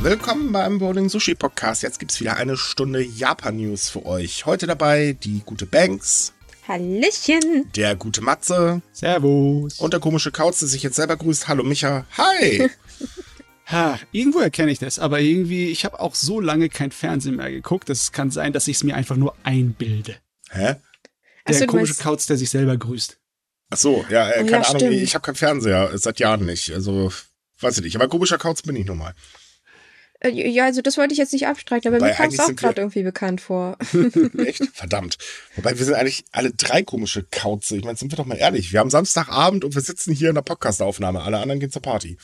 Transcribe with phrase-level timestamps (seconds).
[0.00, 1.82] Willkommen beim Bowling Sushi Podcast.
[1.82, 4.46] Jetzt gibt's wieder eine Stunde Japan News für euch.
[4.46, 6.32] Heute dabei die gute Banks,
[6.68, 7.70] Hallöchen.
[7.74, 9.80] der gute Matze Servus.
[9.80, 11.48] und der komische Kauz, der sich jetzt selber grüßt.
[11.48, 12.06] Hallo Micha.
[12.16, 12.68] Hi.
[13.70, 17.50] Ha, irgendwo erkenne ich das, aber irgendwie, ich habe auch so lange kein Fernsehen mehr
[17.50, 17.90] geguckt.
[17.90, 20.16] Es kann sein, dass ich es mir einfach nur einbilde.
[20.48, 20.76] Hä?
[21.46, 23.18] Der du komische meinst- Kauz, der sich selber grüßt.
[23.68, 24.76] Ach so, ja, äh, keine ja, Ahnung.
[24.80, 24.94] stimmt.
[24.94, 26.72] Ich habe keinen Fernseher äh, seit Jahren nicht.
[26.72, 27.12] Also
[27.60, 27.96] weiß ich nicht.
[27.96, 29.12] Aber komischer Kauz bin ich nun mal.
[30.20, 32.54] Äh, Ja, also das wollte ich jetzt nicht abstreiten, aber Wobei, mir kam es auch
[32.54, 33.76] gerade irgendwie bekannt vor.
[34.38, 34.64] Echt?
[34.74, 35.18] Verdammt.
[35.56, 37.76] Wobei wir sind eigentlich alle drei komische Kauze.
[37.76, 38.72] Ich meine, sind wir doch mal ehrlich.
[38.72, 41.22] Wir haben Samstagabend und wir sitzen hier in der Podcastaufnahme.
[41.22, 42.18] Alle anderen gehen zur Party.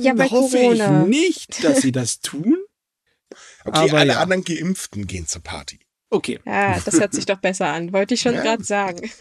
[0.00, 1.02] ja, bei Hoffe Corona.
[1.02, 2.56] ich nicht, dass sie das tun.
[3.64, 4.20] Okay, Aber alle ja.
[4.20, 5.78] anderen Geimpften gehen zur Party.
[6.10, 6.38] Okay.
[6.44, 7.90] Ja, das hört sich doch besser an.
[7.94, 8.42] Wollte ich schon Ja.
[8.42, 9.10] gerade sagen.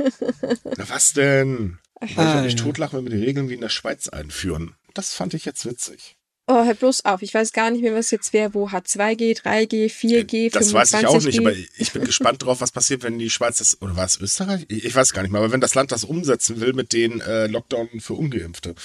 [0.77, 1.77] Na, was denn?
[2.03, 2.59] Ich Ah, wollte mich ja.
[2.65, 4.75] totlachen, wenn wir die Regeln wie in der Schweiz einführen.
[4.95, 6.17] Das fand ich jetzt witzig.
[6.53, 7.21] Oh, hör bloß auf.
[7.21, 10.99] Ich weiß gar nicht mehr, was jetzt wäre, wo H2G, 3G, 4G, Das weiß ich
[10.99, 11.05] 25G.
[11.07, 14.03] auch nicht, aber ich bin gespannt drauf, was passiert, wenn die Schweiz das, oder war
[14.03, 14.65] es Österreich?
[14.67, 17.21] Ich ich weiß gar nicht mehr, aber wenn das Land das umsetzen will mit den
[17.21, 18.75] äh, Lockdown für Ungeimpfte.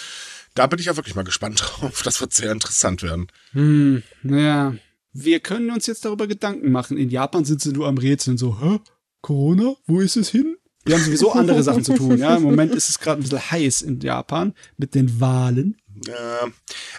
[0.55, 2.03] Da bin ich ja wirklich mal gespannt drauf.
[2.05, 3.27] Das wird sehr interessant werden.
[3.50, 4.77] Hm, naja.
[5.12, 6.97] Wir können uns jetzt darüber Gedanken machen.
[6.97, 8.78] In Japan sind sie nur am Rätseln so, hä?
[9.22, 9.75] Corona?
[9.89, 10.56] Wo ist es hin?
[10.87, 12.37] Die haben sowieso andere Sachen zu tun, ja.
[12.37, 15.77] Im Moment ist es gerade ein bisschen heiß in Japan mit den Wahlen.
[16.05, 16.49] Ja,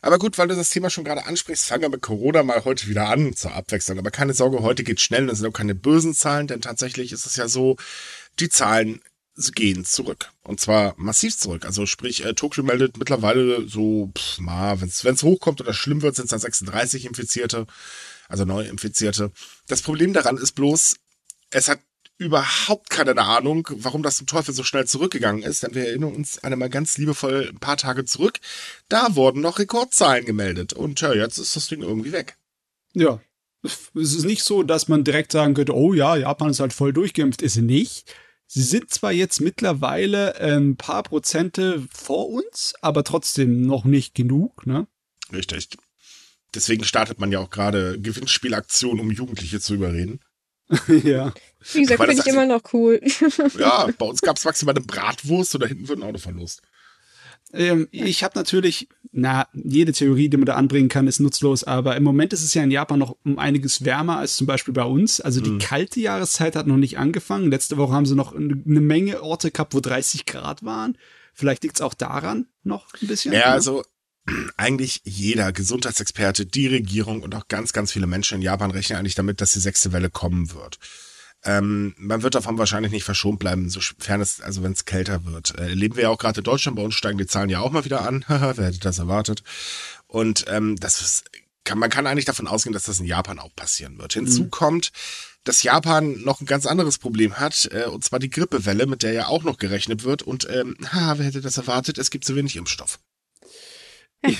[0.01, 2.87] aber gut, weil du das Thema schon gerade ansprichst, fangen wir mit Corona mal heute
[2.87, 3.99] wieder an zur Abwechslung.
[3.99, 7.11] Aber keine Sorge, heute geht schnell und es sind auch keine bösen Zahlen, denn tatsächlich
[7.11, 7.77] ist es ja so,
[8.39, 9.01] die Zahlen
[9.53, 10.31] gehen zurück.
[10.43, 11.65] Und zwar massiv zurück.
[11.65, 16.15] Also sprich, äh, Tokio meldet mittlerweile so, pff, mal, wenn es hochkommt oder schlimm wird,
[16.15, 17.67] sind es dann 36 Infizierte,
[18.27, 19.31] also Neuinfizierte.
[19.67, 20.95] Das Problem daran ist bloß,
[21.51, 21.79] es hat
[22.17, 26.43] überhaupt keine Ahnung, warum das zum Teufel so schnell zurückgegangen ist, denn wir erinnern uns
[26.43, 28.39] einmal ganz liebevoll ein paar Tage zurück.
[28.89, 32.37] Da wurden noch Rekordzahlen gemeldet und ja, jetzt ist das Ding irgendwie weg.
[32.93, 33.21] Ja.
[33.63, 36.93] Es ist nicht so, dass man direkt sagen könnte, oh ja, Japan ist halt voll
[36.93, 37.41] durchgeimpft.
[37.41, 38.13] Ist sie nicht.
[38.45, 44.65] Sie sind zwar jetzt mittlerweile ein paar Prozente vor uns, aber trotzdem noch nicht genug,
[44.65, 44.87] ne?
[45.33, 45.67] Richtig.
[46.55, 50.21] Deswegen startet man ja auch gerade Gewinnspielaktionen, um Jugendliche zu überreden.
[51.03, 51.33] ja.
[51.73, 53.01] Wie gesagt, finde ich immer noch cool.
[53.57, 56.61] Ja, bei uns gab es maximal eine Bratwurst und da hinten wird ein Auto verlost.
[57.53, 61.95] Ähm, ich habe natürlich, na, jede Theorie, die man da anbringen kann, ist nutzlos, aber
[61.95, 64.83] im Moment ist es ja in Japan noch um einiges wärmer als zum Beispiel bei
[64.83, 65.21] uns.
[65.21, 67.49] Also die kalte Jahreszeit hat noch nicht angefangen.
[67.49, 70.97] Letzte Woche haben sie noch eine eine Menge Orte gehabt, wo 30 Grad waren.
[71.33, 73.33] Vielleicht liegt es auch daran noch ein bisschen.
[73.33, 73.45] Ja, ne?
[73.45, 73.83] also
[74.57, 79.15] eigentlich jeder Gesundheitsexperte, die Regierung und auch ganz, ganz viele Menschen in Japan rechnen eigentlich
[79.15, 80.79] damit, dass die sechste Welle kommen wird.
[81.43, 85.57] Ähm, man wird davon wahrscheinlich nicht verschont bleiben, sofern es, also wenn es kälter wird.
[85.57, 87.71] Äh, leben wir ja auch gerade in Deutschland, bei uns steigen die Zahlen ja auch
[87.71, 88.25] mal wieder an.
[88.27, 89.43] Haha, Wer hätte das erwartet?
[90.07, 91.25] Und ähm, das ist,
[91.63, 94.13] kann, man kann eigentlich davon ausgehen, dass das in Japan auch passieren wird.
[94.13, 94.91] Hinzu kommt,
[95.43, 99.13] dass Japan noch ein ganz anderes Problem hat, äh, und zwar die Grippewelle, mit der
[99.13, 100.23] ja auch noch gerechnet wird.
[100.23, 101.97] Und ähm, haha, wer hätte das erwartet?
[101.97, 102.99] Es gibt zu wenig Impfstoff.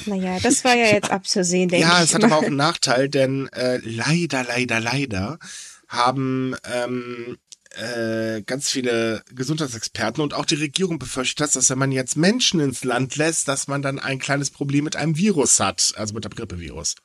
[0.05, 3.09] Naja, das war ja jetzt abzusehen, denke Ja, ich es hat aber auch einen Nachteil,
[3.09, 5.39] denn äh, leider, leider, leider
[5.88, 7.38] haben ähm,
[7.71, 12.59] äh, ganz viele Gesundheitsexperten und auch die Regierung befürchtet, das, dass wenn man jetzt Menschen
[12.59, 16.25] ins Land lässt, dass man dann ein kleines Problem mit einem Virus hat, also mit
[16.25, 16.95] dem Grippevirus.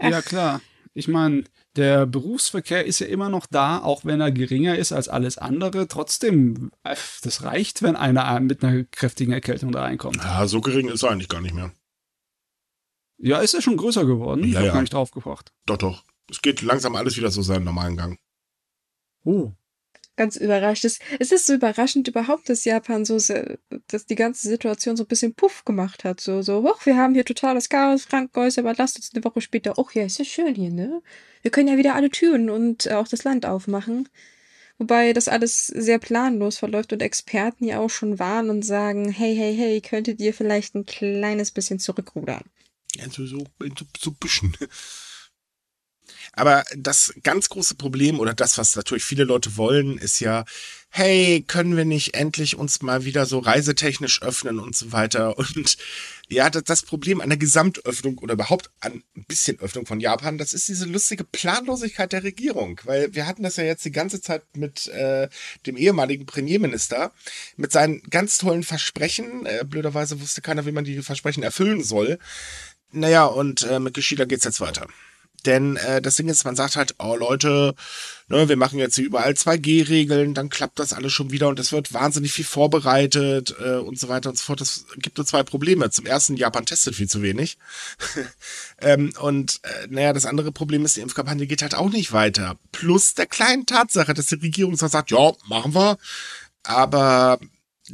[0.00, 0.60] Ja, klar.
[0.94, 1.44] Ich meine,
[1.76, 5.88] der Berufsverkehr ist ja immer noch da, auch wenn er geringer ist als alles andere.
[5.88, 10.16] Trotzdem, äh, das reicht, wenn einer mit einer kräftigen Erkältung da reinkommt.
[10.16, 11.72] Ja, so gering ist er eigentlich gar nicht mehr.
[13.18, 14.44] Ja, ist er schon größer geworden?
[14.44, 14.72] Ich Ja, hab ja.
[14.72, 15.52] gar nicht drauf gebracht.
[15.66, 16.04] Doch, doch.
[16.30, 18.18] Es geht langsam alles wieder so seinen normalen Gang.
[19.24, 19.52] Oh.
[20.22, 20.84] Ganz überrascht.
[20.84, 23.16] Es, es ist so überraschend überhaupt, dass Japan so,
[23.88, 26.20] dass die ganze Situation so ein bisschen puff gemacht hat.
[26.20, 29.78] So, so, hoch, wir haben hier totales Chaos, Krankenhäuser, aber lasst uns eine Woche später,
[29.78, 31.02] oh ja, ist ja schön hier, ne?
[31.42, 34.08] Wir können ja wieder alle Türen und äh, auch das Land aufmachen.
[34.78, 39.34] Wobei das alles sehr planlos verläuft und Experten ja auch schon warnen und sagen, hey,
[39.34, 42.44] hey, hey, könntet ihr vielleicht ein kleines bisschen zurückrudern?
[42.94, 43.44] Ja, so, so,
[43.98, 44.56] so ein bisschen.
[46.32, 50.44] Aber das ganz große Problem oder das, was natürlich viele Leute wollen, ist ja,
[50.94, 55.38] hey, können wir nicht endlich uns mal wieder so reisetechnisch öffnen und so weiter.
[55.38, 55.78] Und
[56.28, 60.52] ja, das, Problem an der Gesamtöffnung oder überhaupt an ein bisschen Öffnung von Japan, das
[60.52, 62.80] ist diese lustige Planlosigkeit der Regierung.
[62.84, 65.28] Weil wir hatten das ja jetzt die ganze Zeit mit äh,
[65.66, 67.12] dem ehemaligen Premierminister,
[67.56, 69.46] mit seinen ganz tollen Versprechen.
[69.46, 72.18] Äh, blöderweise wusste keiner, wie man die Versprechen erfüllen soll.
[72.90, 74.86] Naja, und äh, mit Kishida geht's jetzt weiter.
[75.46, 77.74] Denn äh, das Ding ist, man sagt halt, oh Leute,
[78.28, 81.72] ne, wir machen jetzt hier überall 2G-Regeln, dann klappt das alles schon wieder und es
[81.72, 84.60] wird wahnsinnig viel vorbereitet äh, und so weiter und so fort.
[84.60, 85.90] Das gibt nur zwei Probleme.
[85.90, 87.58] Zum ersten, Japan testet viel zu wenig.
[88.80, 92.56] ähm, und äh, naja, das andere Problem ist, die Impfkampagne geht halt auch nicht weiter.
[92.72, 95.98] Plus der kleinen Tatsache, dass die Regierung zwar sagt, ja, machen wir,
[96.62, 97.38] aber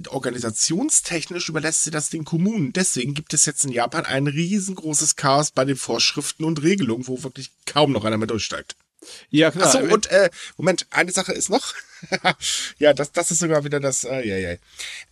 [0.08, 2.72] organisationstechnisch überlässt sie das den Kommunen.
[2.72, 7.22] Deswegen gibt es jetzt in Japan ein riesengroßes Chaos bei den Vorschriften und Regelungen, wo
[7.22, 8.76] wirklich kaum noch einer mehr durchsteigt.
[9.30, 9.66] Ja, klar.
[9.66, 11.74] Achso, und äh, Moment, eine Sache ist noch.
[12.78, 14.04] ja, das, das ist sogar wieder das.
[14.04, 14.56] Äh, yeah, yeah.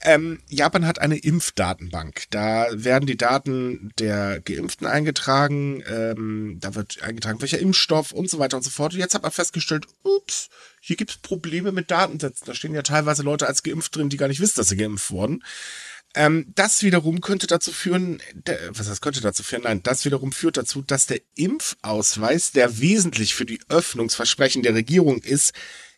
[0.03, 2.25] Ähm, Japan hat eine Impfdatenbank.
[2.31, 5.83] Da werden die Daten der Geimpften eingetragen.
[5.89, 8.95] Ähm, da wird eingetragen, welcher Impfstoff und so weiter und so fort.
[8.95, 10.49] Und jetzt hat man festgestellt, ups,
[10.81, 12.47] hier gibt es Probleme mit Datensätzen.
[12.47, 15.11] Da stehen ja teilweise Leute als geimpft drin, die gar nicht wissen, dass sie geimpft
[15.11, 15.43] wurden.
[16.17, 19.65] Ähm, das wiederum könnte dazu führen, der, was das könnte dazu führen?
[19.65, 25.19] Nein, das wiederum führt dazu, dass der Impfausweis, der wesentlich für die Öffnungsversprechen der Regierung
[25.19, 25.53] ist,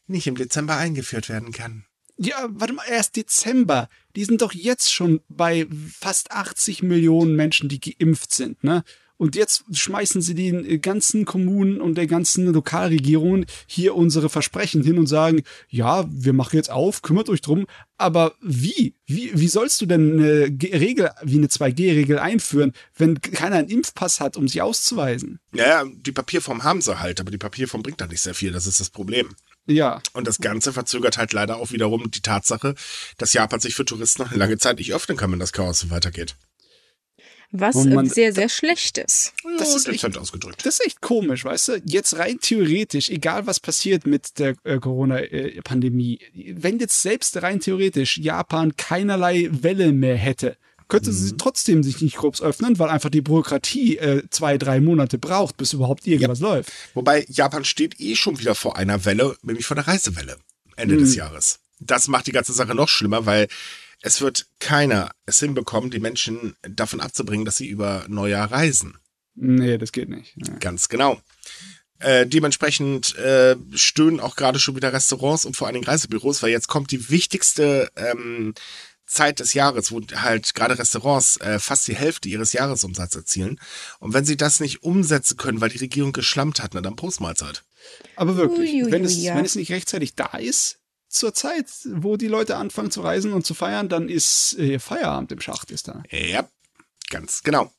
[0.09, 1.85] nicht im Dezember eingeführt werden kann.
[2.17, 3.88] Ja, warte mal, erst Dezember.
[4.17, 5.69] Die sind doch jetzt schon bei
[6.00, 8.82] fast 80 Millionen Menschen, die geimpft sind, ne?
[9.19, 14.82] Und jetzt schmeißen sie den äh, ganzen Kommunen und der ganzen Lokalregierung hier unsere Versprechen
[14.82, 17.67] hin und sagen, ja, wir machen jetzt auf, kümmert euch drum.
[17.97, 18.94] Aber wie?
[19.06, 24.20] Wie, wie sollst du denn eine Regel wie eine 2G-Regel einführen, wenn keiner einen Impfpass
[24.20, 25.41] hat, um sie auszuweisen?
[25.53, 28.53] Ja, die Papierform haben sie halt, aber die Papierform bringt da nicht sehr viel.
[28.53, 29.35] Das ist das Problem.
[29.67, 30.00] Ja.
[30.12, 32.75] Und das Ganze verzögert halt leider auch wiederum die Tatsache,
[33.19, 35.81] dass Japan sich für Touristen noch eine lange Zeit nicht öffnen kann, wenn das Chaos
[35.81, 36.37] so weitergeht.
[37.50, 39.33] Was man, sehr, sehr schlecht ist.
[39.59, 40.67] Das ist echt, ausgedrückt.
[40.67, 41.83] Das ist echt komisch, weißt du?
[41.87, 46.19] Jetzt rein theoretisch, egal was passiert mit der äh, Corona-Pandemie,
[46.55, 50.59] wenn jetzt selbst rein theoretisch Japan keinerlei Welle mehr hätte,
[50.89, 51.15] könnte mhm.
[51.15, 55.56] sie trotzdem sich nicht grob öffnen, weil einfach die Bürokratie äh, zwei, drei Monate braucht,
[55.56, 56.49] bis überhaupt irgendwas ja.
[56.49, 56.73] läuft.
[56.95, 60.37] Wobei Japan steht eh schon wieder vor einer Welle, nämlich vor der Reisewelle
[60.77, 61.00] Ende mhm.
[61.00, 61.61] des Jahres.
[61.81, 63.49] Das macht die ganze Sache noch schlimmer, weil
[64.03, 68.97] es wird keiner es hinbekommen, die Menschen davon abzubringen, dass sie über Neujahr reisen.
[69.35, 70.35] Nee, das geht nicht.
[70.37, 70.55] Ja.
[70.59, 71.21] Ganz genau.
[72.00, 76.50] Äh, dementsprechend äh, stöhnen auch gerade schon wieder Restaurants und vor allen Dingen Reisebüros, weil
[76.50, 78.55] jetzt kommt die wichtigste ähm,
[79.05, 83.59] Zeit des Jahres, wo halt gerade Restaurants äh, fast die Hälfte ihres Jahresumsatzes erzielen.
[83.99, 87.65] Und wenn sie das nicht umsetzen können, weil die Regierung geschlampt hat, na dann Postmahlzeit.
[88.17, 89.35] Aber wirklich, Uiuiui, wenn, es, ja.
[89.35, 90.77] wenn es nicht rechtzeitig da ist,
[91.08, 95.32] zur Zeit, wo die Leute anfangen zu reisen und zu feiern, dann ist äh, Feierabend
[95.32, 96.02] im Schacht ist da.
[96.10, 96.49] Ja,
[97.10, 97.72] ganz genau.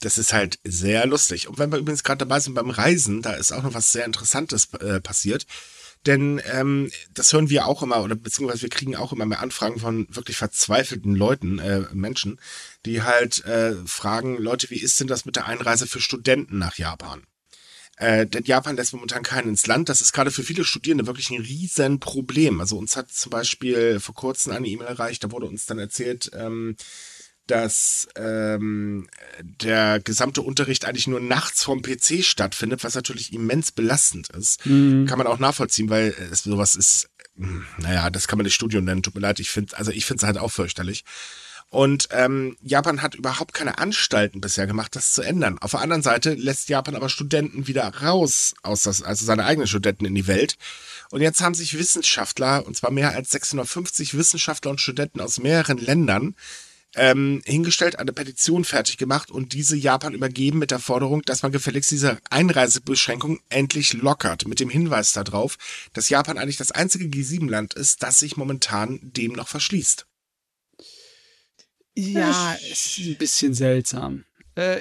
[0.00, 1.48] Das ist halt sehr lustig.
[1.48, 4.06] Und wenn wir übrigens gerade dabei sind beim Reisen, da ist auch noch was sehr
[4.06, 5.46] Interessantes äh, passiert.
[6.06, 9.78] Denn ähm, das hören wir auch immer, oder beziehungsweise wir kriegen auch immer mehr Anfragen
[9.78, 12.40] von wirklich verzweifelten Leuten, äh, Menschen,
[12.86, 16.78] die halt äh, fragen, Leute, wie ist denn das mit der Einreise für Studenten nach
[16.78, 17.26] Japan?
[18.00, 19.90] Äh, denn Japan lässt momentan keinen ins Land.
[19.90, 22.58] Das ist gerade für viele Studierende wirklich ein riesen Problem.
[22.60, 26.30] Also uns hat zum Beispiel vor kurzem eine E-Mail erreicht, da wurde uns dann erzählt,
[26.34, 26.76] ähm,
[27.46, 29.06] dass ähm,
[29.42, 34.64] der gesamte Unterricht eigentlich nur nachts vom PC stattfindet, was natürlich immens belastend ist.
[34.64, 35.04] Mhm.
[35.04, 38.84] Kann man auch nachvollziehen, weil es, sowas ist, hm, naja, das kann man nicht Studium
[38.84, 41.04] nennen, tut mir leid, ich finde, also ich finde es halt auch fürchterlich.
[41.70, 45.56] Und ähm, Japan hat überhaupt keine Anstalten bisher gemacht, das zu ändern.
[45.60, 49.68] Auf der anderen Seite lässt Japan aber Studenten wieder raus aus das, also seine eigenen
[49.68, 50.56] Studenten in die Welt.
[51.10, 55.78] Und jetzt haben sich Wissenschaftler, und zwar mehr als 650 Wissenschaftler und Studenten aus mehreren
[55.78, 56.34] Ländern,
[56.96, 61.52] ähm, hingestellt, eine Petition fertig gemacht und diese Japan übergeben mit der Forderung, dass man
[61.52, 65.56] gefälligst diese Einreisebeschränkung endlich lockert, mit dem Hinweis darauf,
[65.92, 70.06] dass Japan eigentlich das einzige G7-Land ist, das sich momentan dem noch verschließt.
[71.96, 74.24] Ja, ist ein bisschen seltsam.
[74.54, 74.80] Äh,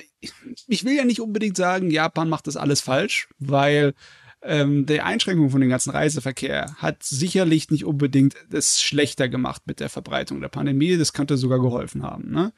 [0.68, 3.94] ich will ja nicht unbedingt sagen, Japan macht das alles falsch, weil
[4.42, 9.80] ähm, die Einschränkung von dem ganzen Reiseverkehr hat sicherlich nicht unbedingt es schlechter gemacht mit
[9.80, 10.98] der Verbreitung der Pandemie.
[10.98, 12.32] Das könnte sogar geholfen haben.
[12.32, 12.54] Ne?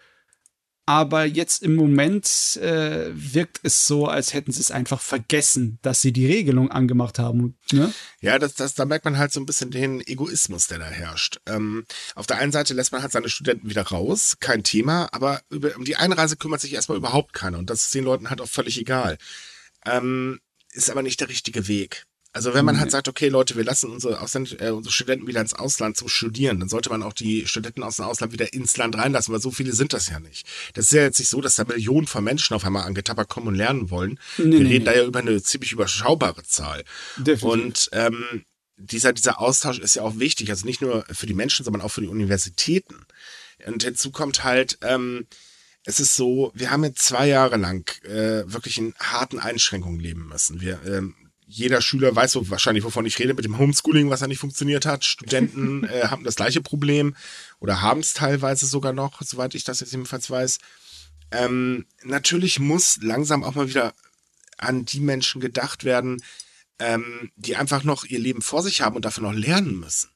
[0.92, 6.02] Aber jetzt im Moment äh, wirkt es so, als hätten sie es einfach vergessen, dass
[6.02, 7.58] sie die Regelung angemacht haben.
[7.72, 7.94] Ne?
[8.20, 11.40] Ja, das, das, da merkt man halt so ein bisschen den Egoismus, der da herrscht.
[11.46, 15.40] Ähm, auf der einen Seite lässt man halt seine Studenten wieder raus, kein Thema, aber
[15.50, 18.42] über, um die Einreise kümmert sich erstmal überhaupt keiner und das ist den Leuten halt
[18.42, 19.18] auch völlig egal.
[19.86, 20.42] Ähm,
[20.74, 22.06] ist aber nicht der richtige Weg.
[22.34, 25.42] Also wenn man halt sagt, okay Leute, wir lassen unsere, Ausland, äh, unsere Studenten wieder
[25.42, 28.78] ins Ausland zum Studieren, dann sollte man auch die Studenten aus dem Ausland wieder ins
[28.78, 30.48] Land reinlassen, weil so viele sind das ja nicht.
[30.74, 33.48] Das ist ja jetzt nicht so, dass da Millionen von Menschen auf einmal angetappert kommen
[33.48, 34.18] und lernen wollen.
[34.38, 34.92] Nee, wir nee, reden nee.
[34.92, 36.86] da ja über eine ziemlich überschaubare Zahl.
[37.18, 37.44] Definitiv.
[37.44, 38.46] Und ähm,
[38.78, 41.92] dieser, dieser Austausch ist ja auch wichtig, also nicht nur für die Menschen, sondern auch
[41.92, 42.96] für die Universitäten.
[43.66, 45.28] Und hinzu kommt halt, ähm,
[45.84, 50.28] es ist so, wir haben jetzt zwei Jahre lang äh, wirklich in harten Einschränkungen leben
[50.28, 50.62] müssen.
[50.62, 51.16] Wir, ähm,
[51.51, 54.86] jeder Schüler weiß so wahrscheinlich, wovon ich rede, mit dem Homeschooling, was ja nicht funktioniert
[54.86, 55.03] hat.
[55.03, 57.15] Studenten äh, haben das gleiche Problem
[57.60, 60.60] oder haben es teilweise sogar noch, soweit ich das jetzt jedenfalls weiß.
[61.31, 63.93] Ähm, natürlich muss langsam auch mal wieder
[64.58, 66.24] an die Menschen gedacht werden,
[66.79, 70.10] ähm, die einfach noch ihr Leben vor sich haben und dafür noch lernen müssen.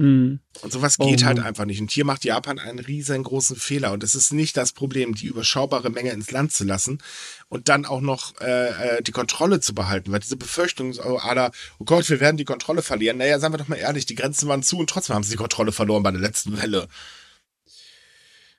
[0.00, 0.40] Mhm.
[0.62, 1.26] Und sowas geht oh.
[1.26, 1.78] halt einfach nicht.
[1.78, 3.92] Und hier macht Japan einen riesengroßen Fehler.
[3.92, 7.02] Und es ist nicht das Problem, die überschaubare Menge ins Land zu lassen
[7.50, 10.10] und dann auch noch äh, äh die Kontrolle zu behalten.
[10.10, 13.18] Weil diese Befürchtung, oh, Ada, oh Gott, wir werden die Kontrolle verlieren.
[13.18, 15.36] Naja, sagen wir doch mal ehrlich, die Grenzen waren zu und trotzdem haben sie die
[15.36, 16.88] Kontrolle verloren bei der letzten Welle.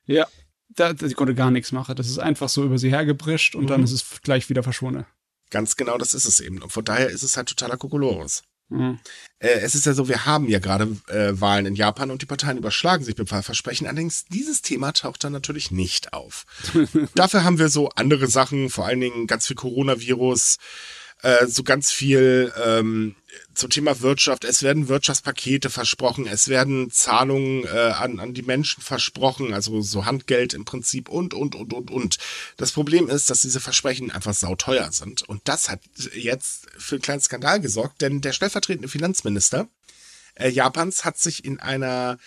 [0.05, 0.27] Ja,
[0.69, 1.95] da, sie konnte gar nichts machen.
[1.95, 3.67] Das ist einfach so über sie hergebrischt und mhm.
[3.67, 5.07] dann ist es gleich wieder verschwunden.
[5.49, 6.61] Ganz genau, das ist es eben.
[6.61, 8.43] Und von daher ist es halt totaler Kokolores.
[8.71, 8.99] Mhm.
[9.39, 12.25] Äh, es ist ja so, wir haben ja gerade äh, Wahlen in Japan und die
[12.25, 13.85] Parteien überschlagen sich mit Wahlversprechen.
[13.85, 16.45] Allerdings, dieses Thema taucht dann natürlich nicht auf.
[17.15, 20.57] Dafür haben wir so andere Sachen, vor allen Dingen ganz viel Coronavirus,
[21.21, 23.15] äh, so ganz viel ähm,
[23.53, 24.43] zum Thema Wirtschaft.
[24.43, 30.05] Es werden Wirtschaftspakete versprochen, es werden Zahlungen äh, an, an die Menschen versprochen, also so
[30.05, 32.17] Handgeld im Prinzip und, und, und, und, und.
[32.57, 35.21] Das Problem ist, dass diese Versprechen einfach sauteuer sind.
[35.23, 35.81] Und das hat
[36.13, 39.67] jetzt für einen kleinen Skandal gesorgt, denn der stellvertretende Finanzminister
[40.35, 42.17] äh, Japans hat sich in einer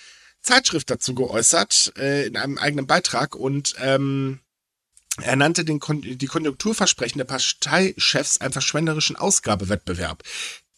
[0.40, 4.40] Zeitschrift dazu geäußert, äh, in einem eigenen Beitrag und ähm,
[5.20, 10.22] er nannte den Kon die Konjunkturversprechen der Parteichefs einen verschwenderischen Ausgabewettbewerb.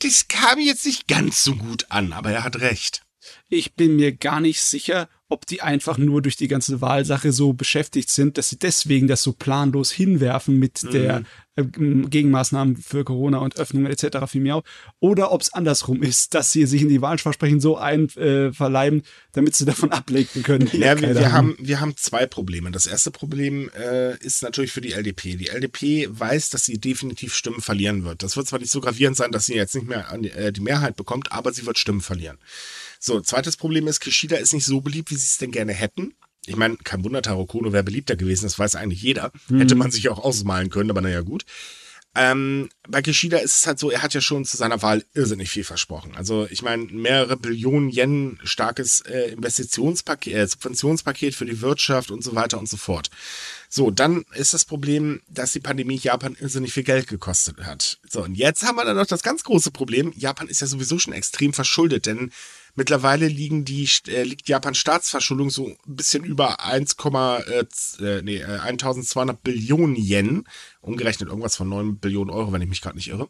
[0.00, 3.05] Das kam jetzt nicht ganz so gut an, aber er hat recht.
[3.48, 7.52] Ich bin mir gar nicht sicher, ob die einfach nur durch die ganze Wahlsache so
[7.52, 10.90] beschäftigt sind, dass sie deswegen das so planlos hinwerfen mit mhm.
[10.90, 11.22] der
[11.56, 14.18] äh, Gegenmaßnahmen für Corona und Öffnungen etc.
[14.28, 14.62] vielmehr,
[15.00, 19.56] oder ob es andersrum ist, dass sie sich in die Wahlversprechen so einverleiben, äh, damit
[19.56, 20.70] sie davon ablenken können.
[20.76, 22.70] Ja, wir, wir haben, wir haben zwei Probleme.
[22.70, 25.36] Das erste Problem äh, ist natürlich für die LDP.
[25.36, 28.22] Die LDP weiß, dass sie definitiv Stimmen verlieren wird.
[28.22, 30.60] Das wird zwar nicht so gravierend sein, dass sie jetzt nicht mehr die, äh, die
[30.60, 32.36] Mehrheit bekommt, aber sie wird Stimmen verlieren.
[33.06, 36.14] So, zweites Problem ist, Kishida ist nicht so beliebt, wie sie es denn gerne hätten.
[36.44, 39.30] Ich meine, kein Wunder, Taro Kono wäre beliebter gewesen, das weiß eigentlich jeder.
[39.48, 39.60] Mhm.
[39.60, 41.44] Hätte man sich auch ausmalen können, aber naja, gut.
[42.16, 45.50] Ähm, bei Kishida ist es halt so, er hat ja schon zu seiner Wahl irrsinnig
[45.50, 46.16] viel versprochen.
[46.16, 52.24] Also ich meine, mehrere Billionen Yen starkes äh, Investitionspaket, äh, Subventionspaket für die Wirtschaft und
[52.24, 53.10] so weiter und so fort.
[53.68, 58.00] So, dann ist das Problem, dass die Pandemie Japan irrsinnig viel Geld gekostet hat.
[58.08, 60.12] So, und jetzt haben wir dann noch das ganz große Problem.
[60.16, 62.32] Japan ist ja sowieso schon extrem verschuldet, denn
[62.76, 66.96] Mittlerweile liegen die, äh, liegt Japans Staatsverschuldung so ein bisschen über 1,
[68.00, 70.44] äh, nee, 1200 äh, Billionen Yen.
[70.82, 73.28] Umgerechnet irgendwas von 9 Billionen Euro, wenn ich mich gerade nicht irre.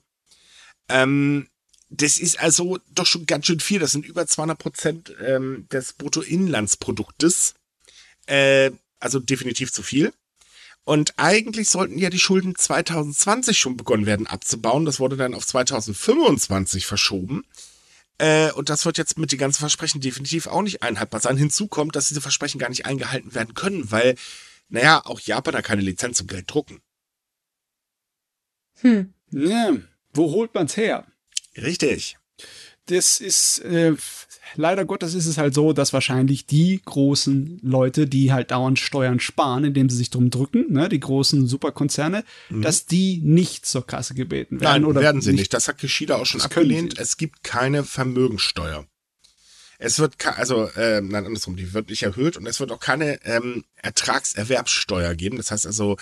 [0.88, 1.48] Ähm,
[1.88, 3.78] das ist also doch schon ganz schön viel.
[3.78, 7.54] Das sind über 200 Prozent ähm, des Bruttoinlandsproduktes.
[8.26, 10.12] Äh, also definitiv zu viel.
[10.82, 14.84] Und eigentlich sollten ja die Schulden 2020 schon begonnen werden abzubauen.
[14.84, 17.44] Das wurde dann auf 2025 verschoben.
[18.18, 21.37] Äh, und das wird jetzt mit den ganzen Versprechen definitiv auch nicht einhaltbar sein.
[21.37, 24.16] Hinzu kommt, dass diese Versprechen gar nicht eingehalten werden können, weil,
[24.68, 26.80] naja, auch Japan da keine Lizenz zum Geld drucken.
[28.80, 29.12] Hm.
[29.30, 29.76] Ja,
[30.12, 31.06] wo holt man's her?
[31.56, 32.16] Richtig.
[32.87, 33.95] Das ist äh,
[34.55, 39.21] leider Gottes ist es halt so, dass wahrscheinlich die großen Leute, die halt dauernd Steuern
[39.21, 42.62] sparen, indem sie sich drum drücken, ne, die großen Superkonzerne, mhm.
[42.62, 44.83] dass die nicht zur Kasse gebeten werden.
[44.83, 45.40] Nein, oder werden sie nicht.
[45.40, 45.55] nicht.
[45.55, 46.99] Das hat Kishida auch schon abgelehnt.
[46.99, 48.87] Es gibt keine Vermögensteuer.
[49.78, 53.23] Es wird, also, äh, nein, andersrum, die wird nicht erhöht und es wird auch keine
[53.26, 55.37] ähm, Ertragserwerbssteuer geben.
[55.37, 55.99] Das heißt also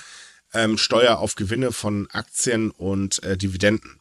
[0.52, 4.00] ähm, Steuer auf Gewinne von Aktien und äh, Dividenden.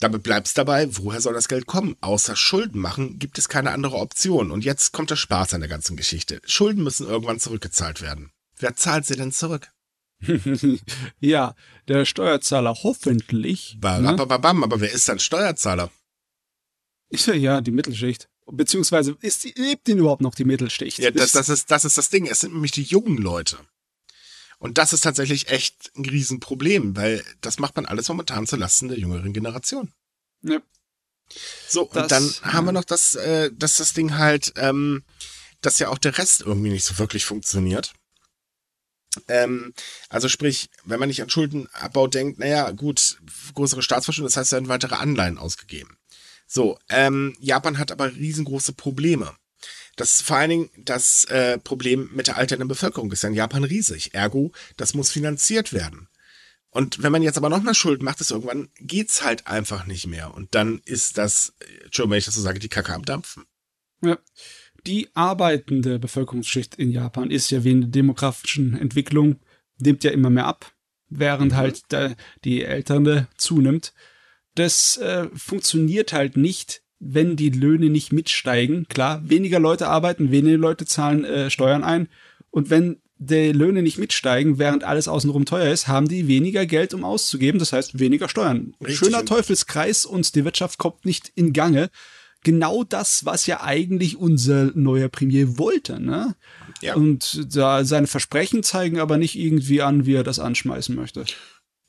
[0.00, 1.94] Damit bleibt's dabei, woher soll das Geld kommen?
[2.00, 4.50] Außer Schulden machen gibt es keine andere Option.
[4.50, 6.40] Und jetzt kommt der Spaß an der ganzen Geschichte.
[6.46, 8.32] Schulden müssen irgendwann zurückgezahlt werden.
[8.56, 9.68] Wer zahlt sie denn zurück?
[11.20, 11.54] ja,
[11.86, 13.76] der Steuerzahler hoffentlich.
[13.80, 14.16] Ne?
[14.16, 15.90] Bam, aber wer ist dann Steuerzahler?
[17.10, 18.28] Ja die Mittelschicht.
[18.46, 20.98] Beziehungsweise ist, lebt denn überhaupt noch die Mittelschicht?
[20.98, 22.26] Ja, das, das, ist, das ist das Ding.
[22.26, 23.58] Es sind nämlich die jungen Leute.
[24.60, 28.98] Und das ist tatsächlich echt ein Riesenproblem, weil das macht man alles momentan zulasten der
[28.98, 29.90] jüngeren Generation.
[30.42, 30.60] Ja.
[31.66, 35.02] So, das, und dann haben wir noch das, äh, dass das Ding halt, ähm,
[35.62, 37.94] dass ja auch der Rest irgendwie nicht so wirklich funktioniert.
[39.28, 39.72] Ähm,
[40.10, 43.18] also sprich, wenn man nicht an Schuldenabbau denkt, naja, gut,
[43.54, 45.96] größere Staatsverschuldung, das heißt, da werden weitere Anleihen ausgegeben.
[46.46, 49.34] So, ähm, Japan hat aber riesengroße Probleme.
[50.00, 53.64] Das vor allen Dingen das äh, Problem mit der alternden Bevölkerung ist ja in Japan
[53.64, 54.14] riesig.
[54.14, 56.08] Ergo, das muss finanziert werden.
[56.70, 60.06] Und wenn man jetzt aber noch mal Schuld macht, ist irgendwann geht's halt einfach nicht
[60.06, 60.32] mehr.
[60.32, 61.52] Und dann ist das,
[61.84, 63.44] Entschuldigung, wenn ich das so sage, die Kacke am Dampfen.
[64.02, 64.18] Ja.
[64.86, 69.36] Die arbeitende Bevölkerungsschicht in Japan ist ja wegen der demografischen Entwicklung,
[69.80, 70.72] nimmt ja immer mehr ab,
[71.10, 71.56] während mhm.
[71.56, 73.92] halt der, die Ältere zunimmt.
[74.54, 78.86] Das äh, funktioniert halt nicht, wenn die Löhne nicht mitsteigen.
[78.88, 82.08] Klar, weniger Leute arbeiten, weniger Leute zahlen äh, Steuern ein.
[82.50, 86.94] Und wenn die Löhne nicht mitsteigen, während alles außenrum teuer ist, haben die weniger Geld,
[86.94, 87.58] um auszugeben.
[87.58, 88.74] Das heißt, weniger Steuern.
[88.80, 88.98] Richtig.
[88.98, 91.90] Schöner Teufelskreis und die Wirtschaft kommt nicht in Gange
[92.42, 96.34] genau das, was ja eigentlich unser neuer Premier wollte, ne?
[96.80, 96.94] Ja.
[96.94, 101.24] Und da seine Versprechen zeigen aber nicht irgendwie an, wie er das anschmeißen möchte.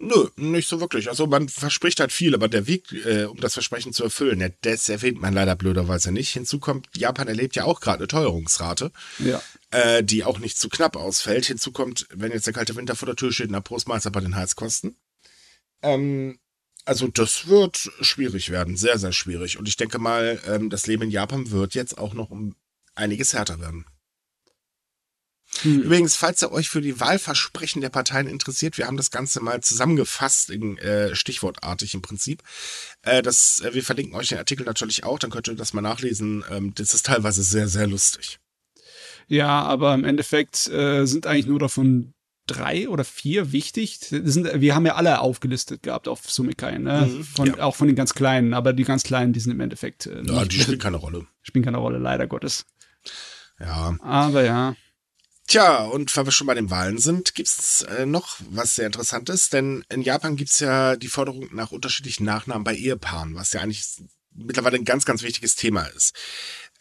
[0.03, 1.09] Nö, nicht so wirklich.
[1.09, 4.49] Also man verspricht halt viel, aber der Weg, äh, um das Versprechen zu erfüllen, ja,
[4.61, 6.33] das erwähnt man leider blöderweise nicht.
[6.33, 9.39] Hinzu kommt, Japan erlebt ja auch gerade eine Teuerungsrate, ja.
[9.69, 11.45] äh, die auch nicht zu knapp ausfällt.
[11.45, 14.35] Hinzu kommt, wenn jetzt der kalte Winter vor der Tür steht, ein Postmeister bei den
[14.35, 14.95] Heizkosten.
[15.83, 16.39] Ähm,
[16.83, 19.59] also das wird schwierig werden, sehr, sehr schwierig.
[19.59, 22.55] Und ich denke mal, ähm, das Leben in Japan wird jetzt auch noch um
[22.95, 23.85] einiges härter werden.
[25.61, 25.81] Hm.
[25.83, 29.61] Übrigens, falls ihr euch für die Wahlversprechen der Parteien interessiert, wir haben das Ganze mal
[29.61, 32.41] zusammengefasst, in, äh, stichwortartig im Prinzip.
[33.03, 35.81] Äh, das, äh, wir verlinken euch den Artikel natürlich auch, dann könnt ihr das mal
[35.81, 36.43] nachlesen.
[36.49, 38.39] Ähm, das ist teilweise sehr, sehr lustig.
[39.27, 42.13] Ja, aber im Endeffekt äh, sind eigentlich nur davon
[42.47, 43.99] drei oder vier wichtig.
[43.99, 47.07] Sind, wir haben ja alle aufgelistet gehabt auf Sumikai, ne?
[47.07, 47.59] Mhm, von, ja.
[47.59, 50.07] Auch von den ganz Kleinen, aber die ganz Kleinen, die sind im Endeffekt.
[50.07, 51.27] Äh, ja, die spielen keine Rolle.
[51.43, 52.65] Spielen keine Rolle, leider Gottes.
[53.59, 53.95] Ja.
[54.01, 54.75] Aber ja.
[55.51, 59.49] Tja, und weil wir schon bei den Wahlen sind, gibt's äh, noch was sehr Interessantes,
[59.49, 63.83] denn in Japan gibt's ja die Forderung nach unterschiedlichen Nachnamen bei Ehepaaren, was ja eigentlich
[64.33, 66.15] mittlerweile ein ganz, ganz wichtiges Thema ist.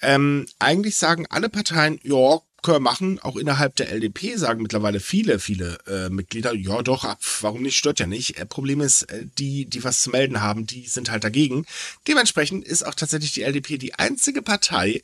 [0.00, 3.19] Ähm, eigentlich sagen alle Parteien, ja, können wir machen.
[3.19, 7.99] Auch innerhalb der LDP sagen mittlerweile viele, viele äh, Mitglieder, ja doch, warum nicht, stört
[7.99, 8.39] ja nicht.
[8.39, 11.67] Äh, Problem ist, äh, die, die was zu melden haben, die sind halt dagegen.
[12.07, 15.03] Dementsprechend ist auch tatsächlich die LDP die einzige Partei,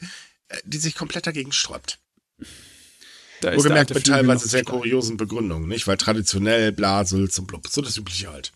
[0.50, 1.98] äh, die sich komplett dagegen sträubt.
[3.46, 5.86] Da ist Wohlgemerkt mit teilweise sehr kuriosen Begründungen, nicht?
[5.86, 8.50] Weil traditionell, Blasel zum Blub, so das Übliche halt.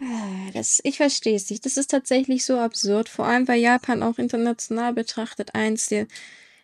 [0.00, 1.66] Ah, das, ich verstehe es nicht.
[1.66, 3.10] Das ist tatsächlich so absurd.
[3.10, 6.06] Vor allem, weil Japan auch international betrachtet eins der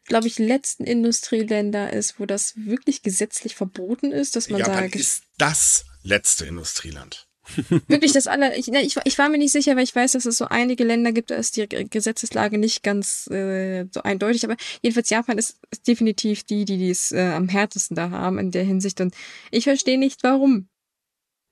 [0.05, 4.97] glaube ich, letzten Industrieländer ist, wo das wirklich gesetzlich verboten ist, dass man Japan sagt.
[4.97, 7.29] ist das letzte Industrieland.
[7.89, 8.57] wirklich das aller.
[8.57, 11.13] Ich, ich, ich war mir nicht sicher, weil ich weiß, dass es so einige Länder
[11.13, 14.45] gibt, da ist die Gesetzeslage nicht ganz äh, so eindeutig.
[14.45, 18.51] Aber jedenfalls Japan ist, ist definitiv die, die es äh, am härtesten da haben in
[18.51, 19.01] der Hinsicht.
[19.01, 19.15] Und
[19.51, 20.69] ich verstehe nicht, warum.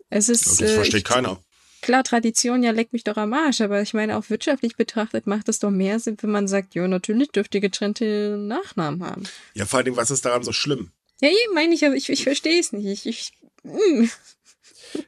[0.09, 0.61] Es ist.
[0.61, 1.41] Das versteht äh, keiner.
[1.83, 5.49] Klar, Tradition, ja, leckt mich doch am Arsch, aber ich meine, auch wirtschaftlich betrachtet macht
[5.49, 9.23] es doch mehr Sinn, wenn man sagt, ja, natürlich dürft ihr getrennte Nachnamen haben.
[9.55, 10.91] Ja, vor allem, was ist daran so schlimm?
[11.23, 12.85] Ja, eben, meine ich, ich, ich verstehe es nicht.
[12.85, 13.33] Ich, ich,
[13.63, 14.07] mm.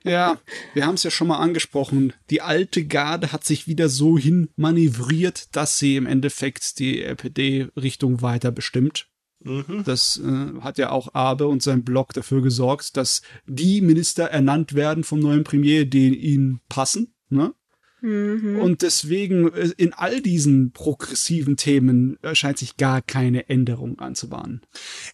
[0.04, 0.38] Ja,
[0.74, 2.12] wir haben es ja schon mal angesprochen.
[2.30, 8.22] Die alte Garde hat sich wieder so hin manövriert, dass sie im Endeffekt die RPD-Richtung
[8.22, 9.08] weiter bestimmt.
[9.44, 9.82] Mhm.
[9.84, 14.74] Das äh, hat ja auch Abe und sein Blog dafür gesorgt, dass die Minister ernannt
[14.74, 17.14] werden vom neuen Premier, die ihnen passen.
[17.28, 17.54] Ne?
[18.02, 18.58] Mhm.
[18.58, 24.60] Und deswegen äh, in all diesen progressiven Themen scheint sich gar keine Änderung anzubahnen.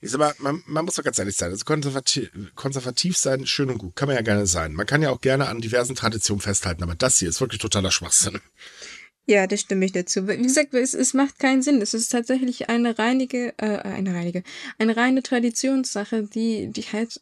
[0.00, 3.78] Ist aber, man, man muss doch ganz ehrlich sein, also konservativ, konservativ sein, schön und
[3.78, 4.72] gut, kann man ja gerne sein.
[4.72, 7.90] Man kann ja auch gerne an diversen Traditionen festhalten, aber das hier ist wirklich totaler
[7.90, 8.40] Schwachsinn.
[9.26, 10.26] Ja, das stimme ich dazu.
[10.26, 11.82] Wie gesagt, es, es macht keinen Sinn.
[11.82, 14.42] Es ist tatsächlich eine reinige, äh, eine reinige,
[14.78, 17.20] eine reine Traditionssache, die, die halt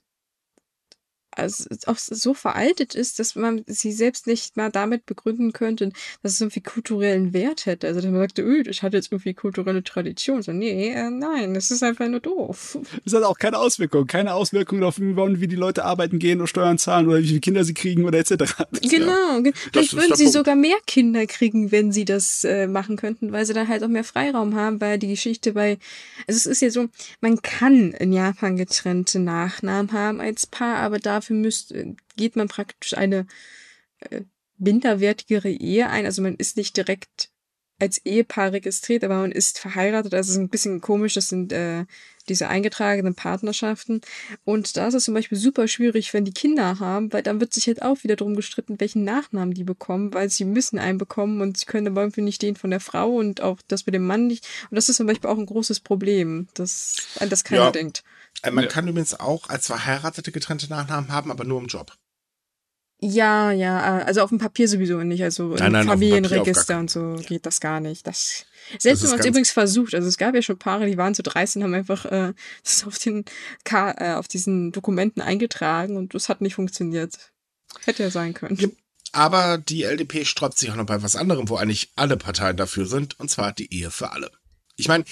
[1.36, 5.90] also auch so veraltet ist, dass man sie selbst nicht mal damit begründen könnte,
[6.22, 7.86] dass es irgendwie kulturellen Wert hätte.
[7.86, 10.42] Also dass man sagte, öh, das hat jetzt irgendwie kulturelle Tradition.
[10.42, 12.78] So, nee, äh, nein, das ist einfach nur doof.
[13.04, 14.06] Es hat auch keine Auswirkung.
[14.06, 17.64] Keine Auswirkung darauf, wie die Leute arbeiten gehen und Steuern zahlen oder wie viele Kinder
[17.64, 18.32] sie kriegen oder etc.
[18.82, 19.38] Genau.
[19.44, 19.52] Ja.
[19.72, 20.32] Vielleicht würden sie Punkt.
[20.38, 23.88] sogar mehr Kinder kriegen, wenn sie das äh, machen könnten, weil sie dann halt auch
[23.88, 25.78] mehr Freiraum haben, weil die Geschichte bei,
[26.26, 26.88] also es ist ja so,
[27.20, 31.74] man kann in Japan getrennte Nachnamen haben als Paar, aber dafür dafür müsst,
[32.16, 33.26] geht man praktisch eine
[33.98, 34.22] äh,
[34.58, 36.06] minderwertigere Ehe ein.
[36.06, 37.30] Also man ist nicht direkt
[37.78, 40.14] als Ehepaar registriert, aber man ist verheiratet.
[40.14, 41.84] Also es ist ein bisschen komisch, das sind äh,
[42.26, 44.00] diese eingetragenen Partnerschaften.
[44.44, 47.52] Und da ist es zum Beispiel super schwierig, wenn die Kinder haben, weil dann wird
[47.52, 51.42] sich halt auch wieder drum gestritten, welchen Nachnamen die bekommen, weil sie müssen einen bekommen
[51.42, 54.06] und sie können aber irgendwie nicht den von der Frau und auch das mit dem
[54.06, 54.48] Mann nicht.
[54.70, 57.70] Und das ist zum Beispiel auch ein großes Problem, das, an das keiner ja.
[57.72, 58.04] denkt.
[58.42, 58.70] Äh, man ja.
[58.70, 61.92] kann übrigens auch als Verheiratete getrennte Nachnamen haben, aber nur im Job.
[62.98, 65.22] Ja, ja, äh, also auf dem Papier sowieso nicht.
[65.22, 68.06] Also nein, nein, Familienregister und so geht das gar nicht.
[68.06, 68.46] Das
[68.78, 71.22] selbst wenn man es übrigens versucht, also es gab ja schon Paare, die waren zu
[71.22, 72.32] 13, haben einfach äh,
[72.64, 73.24] das auf den
[73.64, 77.32] K äh, auf diesen Dokumenten eingetragen und das hat nicht funktioniert.
[77.84, 78.76] Hätte ja sein können.
[79.12, 82.86] Aber die LDP sträubt sich auch noch bei was anderem, wo eigentlich alle Parteien dafür
[82.86, 84.30] sind, und zwar die Ehe für alle.
[84.76, 85.04] Ich meine,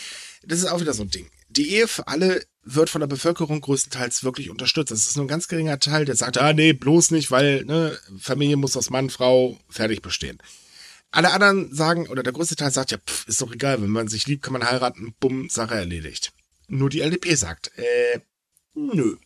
[0.43, 1.31] das ist auch wieder so ein Ding.
[1.57, 4.91] Die Ehe für alle wird von der Bevölkerung größtenteils wirklich unterstützt.
[4.91, 7.97] Es ist nur ein ganz geringer Teil, der sagt, ah nee, bloß nicht, weil ne,
[8.19, 10.39] Familie muss aus Mann, Frau fertig bestehen.
[11.11, 14.09] Alle anderen sagen, oder der größte Teil sagt ja, pff, ist doch egal, wenn man
[14.09, 16.33] sich liebt, kann man heiraten, bumm, Sache erledigt.
[16.67, 18.21] Nur die LDP sagt, äh,
[18.75, 19.17] nö.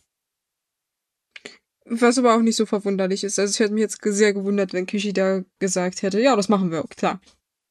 [1.85, 3.39] Was aber auch nicht so verwunderlich ist.
[3.39, 6.83] Also ich hätte mich jetzt sehr gewundert, wenn Kishida gesagt hätte, ja, das machen wir,
[6.83, 7.19] klar.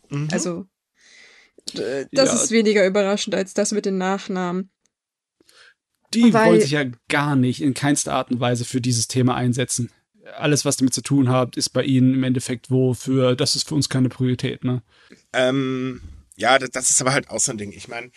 [0.08, 0.28] Mhm.
[0.32, 0.66] Also,
[1.74, 2.34] das ja.
[2.34, 4.70] ist weniger überraschend als das mit den Nachnamen.
[6.14, 9.34] Die Weil, wollen sich ja gar nicht in keinster Art und Weise für dieses Thema
[9.34, 9.90] einsetzen.
[10.36, 13.68] Alles, was damit zu tun hat, ist bei ihnen im Endeffekt wo für, das ist
[13.68, 14.82] für uns keine Priorität, ne?
[15.32, 16.00] Ähm,
[16.36, 17.72] ja, das, das ist aber halt auch so ein Ding.
[17.72, 18.10] Ich meine,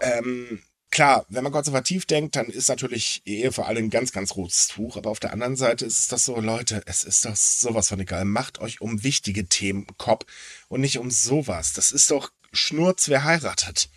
[0.00, 4.36] ähm, klar, wenn man konservativ denkt, dann ist natürlich Ehe vor allem ein ganz, ganz
[4.36, 4.96] rotes Tuch.
[4.96, 8.00] Aber auf der anderen Seite ist es das so, Leute, es ist doch sowas von
[8.00, 8.24] egal.
[8.24, 10.26] Macht euch um wichtige Themen Kopf
[10.68, 11.72] und nicht um sowas.
[11.72, 13.88] Das ist doch Schnurz, wer heiratet.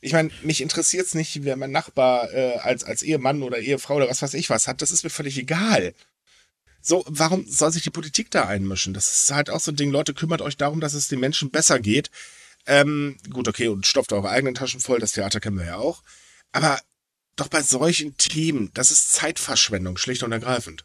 [0.00, 3.96] Ich meine, mich interessiert es nicht, wer mein Nachbar äh, als, als Ehemann oder Ehefrau
[3.96, 4.82] oder was weiß ich was hat.
[4.82, 5.94] Das ist mir völlig egal.
[6.80, 8.94] So, warum soll sich die Politik da einmischen?
[8.94, 9.92] Das ist halt auch so ein Ding.
[9.92, 12.10] Leute, kümmert euch darum, dass es den Menschen besser geht.
[12.66, 14.98] Ähm, gut, okay, und stopft eure eigenen Taschen voll.
[14.98, 16.02] Das Theater kennen wir ja auch.
[16.50, 16.80] Aber
[17.36, 20.84] doch bei solchen Themen, das ist Zeitverschwendung, schlicht und ergreifend.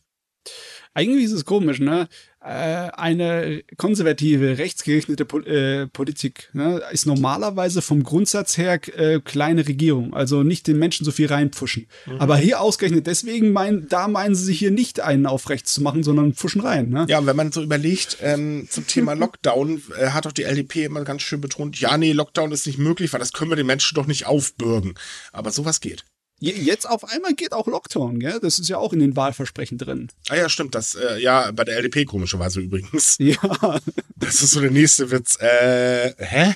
[0.93, 2.08] Eigentlich ist es komisch, ne?
[2.39, 10.13] Äh, eine konservative, rechtsgerichtete äh, Politik ne, ist normalerweise vom Grundsatz her äh, kleine Regierung,
[10.13, 11.88] also nicht den Menschen so viel reinpfuschen.
[12.06, 12.17] Mhm.
[12.19, 15.82] Aber hier ausgerechnet deswegen meinen, da meinen sie sich hier nicht einen auf rechts zu
[15.82, 16.89] machen, sondern pfuschen rein.
[16.89, 17.08] Ne?
[17.10, 20.86] Ja, und wenn man so überlegt, ähm, zum Thema Lockdown äh, hat doch die LDP
[20.86, 23.65] immer ganz schön betont, ja, nee, Lockdown ist nicht möglich, weil das können wir den
[23.65, 24.93] Menschen doch nicht aufbürgen.
[25.32, 26.06] Aber sowas geht.
[26.39, 28.39] Jetzt auf einmal geht auch Lockdown, gell?
[28.39, 30.10] Das ist ja auch in den Wahlversprechen drin.
[30.30, 30.76] Ah ja, stimmt.
[30.76, 33.17] Das, äh, ja, bei der LDP komischerweise übrigens.
[33.19, 33.80] Ja.
[34.15, 35.39] Das ist so der nächste Witz.
[35.39, 36.54] Äh, hä?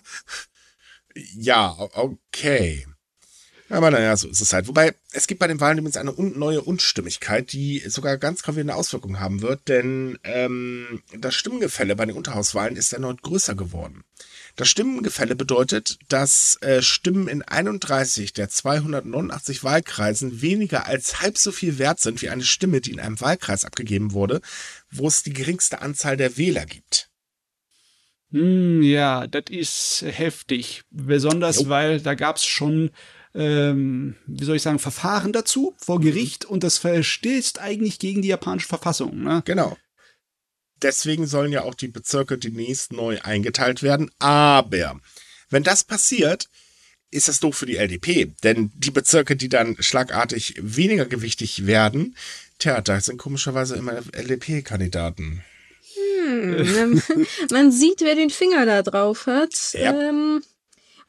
[1.35, 2.85] Ja, okay.
[3.69, 4.67] Aber naja, so ist es halt.
[4.67, 8.75] Wobei, es gibt bei den Wahlen übrigens eine un neue Unstimmigkeit, die sogar ganz gravierende
[8.75, 14.03] Auswirkungen haben wird, denn ähm, das Stimmengefälle bei den Unterhauswahlen ist erneut größer geworden.
[14.55, 21.51] Das Stimmengefälle bedeutet, dass äh, Stimmen in 31 der 289 Wahlkreisen weniger als halb so
[21.51, 24.41] viel wert sind wie eine Stimme, die in einem Wahlkreis abgegeben wurde,
[24.91, 27.09] wo es die geringste Anzahl der Wähler gibt.
[28.31, 30.83] Hm, ja, das ist heftig.
[30.89, 31.69] Besonders, jo.
[31.69, 32.91] weil da gab es schon,
[33.33, 36.03] ähm, wie soll ich sagen, Verfahren dazu vor mhm.
[36.03, 39.23] Gericht und das verstößt eigentlich gegen die japanische Verfassung.
[39.23, 39.41] Ne?
[39.45, 39.77] Genau
[40.81, 44.11] deswegen sollen ja auch die Bezirke demnächst neu eingeteilt werden.
[44.19, 44.99] Aber
[45.49, 46.49] wenn das passiert,
[47.11, 48.31] ist das doof für die LDP.
[48.43, 52.15] Denn die Bezirke, die dann schlagartig weniger gewichtig werden,
[52.59, 55.43] tja, da sind komischerweise immer LDP-Kandidaten.
[55.95, 57.01] Hm,
[57.51, 59.73] man sieht, wer den Finger da drauf hat.
[59.73, 60.09] Ja.
[60.09, 60.41] Ähm,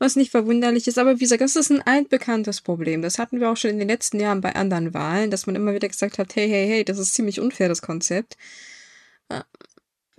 [0.02, 0.98] was nicht verwunderlich ist.
[0.98, 3.02] Aber wie gesagt, das ist ein altbekanntes Problem.
[3.02, 5.74] Das hatten wir auch schon in den letzten Jahren bei anderen Wahlen, dass man immer
[5.74, 8.36] wieder gesagt hat, hey, hey, hey, das ist ziemlich unfair, das Konzept.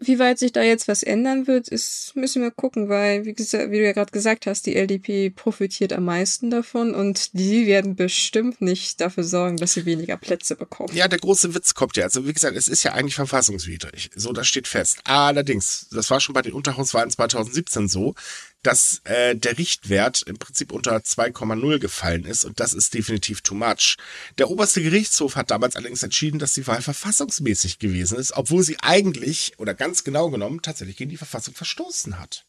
[0.05, 3.71] Wie weit sich da jetzt was ändern wird, ist, müssen wir gucken, weil, wie, gesagt,
[3.71, 7.95] wie du ja gerade gesagt hast, die LDP profitiert am meisten davon und die werden
[7.95, 10.93] bestimmt nicht dafür sorgen, dass sie weniger Plätze bekommen.
[10.93, 12.03] Ja, der große Witz kommt ja.
[12.03, 14.09] Also, wie gesagt, es ist ja eigentlich verfassungswidrig.
[14.15, 14.99] So, das steht fest.
[15.05, 18.15] Allerdings, das war schon bei den Unterhauswahlen 2017 so,
[18.63, 23.55] dass äh, der Richtwert im Prinzip unter 2,0 gefallen ist und das ist definitiv too
[23.55, 23.97] much.
[24.37, 28.77] Der oberste Gerichtshof hat damals allerdings entschieden, dass die Wahl verfassungsmäßig gewesen ist, obwohl sie
[28.81, 32.45] eigentlich oder ganz genau genommen tatsächlich gegen die Verfassung verstoßen hat.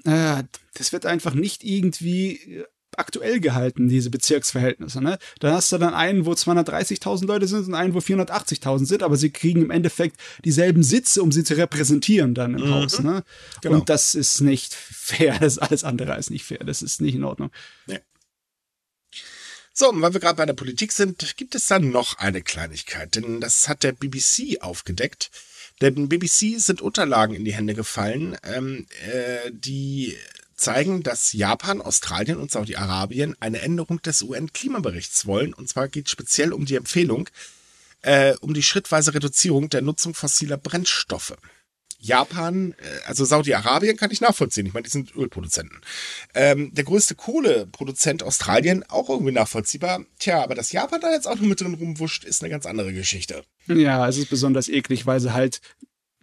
[0.05, 2.65] Äh, das wird einfach nicht irgendwie
[2.99, 5.01] aktuell gehalten, diese Bezirksverhältnisse.
[5.01, 5.19] Ne?
[5.41, 9.17] Da hast du dann einen, wo 230.000 Leute sind und einen, wo 480.000 sind, aber
[9.17, 12.75] sie kriegen im Endeffekt dieselben Sitze, um sie zu repräsentieren dann im mhm.
[12.75, 13.01] Haus.
[13.01, 13.25] Ne?
[13.61, 13.77] Genau.
[13.77, 15.39] Und das ist nicht fair.
[15.41, 16.59] Das ist alles andere als nicht fair.
[16.65, 17.51] Das ist nicht in Ordnung.
[17.87, 18.01] Nee.
[19.77, 23.17] So, und weil wir gerade bei der Politik sind, gibt es dann noch eine Kleinigkeit,
[23.17, 25.33] denn das hat der BBC aufgedeckt.
[25.81, 30.17] Denn BBC sind Unterlagen in die Hände gefallen, ähm, äh, die
[30.57, 35.55] zeigen, dass Japan, Australien und Saudi-Arabien eine Änderung des UN-Klimaberichts wollen.
[35.55, 37.29] Und zwar geht es speziell um die Empfehlung,
[38.03, 41.37] äh, um die schrittweise Reduzierung der Nutzung fossiler Brennstoffe.
[42.05, 44.67] Japan, äh, also Saudi-Arabien kann ich nachvollziehen.
[44.67, 45.81] Ich meine, die sind Ölproduzenten.
[46.35, 50.05] Ähm, der größte Kohleproduzent Australien, auch irgendwie nachvollziehbar.
[50.19, 52.93] Tja, aber dass Japan da jetzt auch noch mit drin rumwuscht, ist eine ganz andere
[52.93, 53.45] Geschichte.
[53.67, 55.61] Ja, es ist besonders eklig, weil sie halt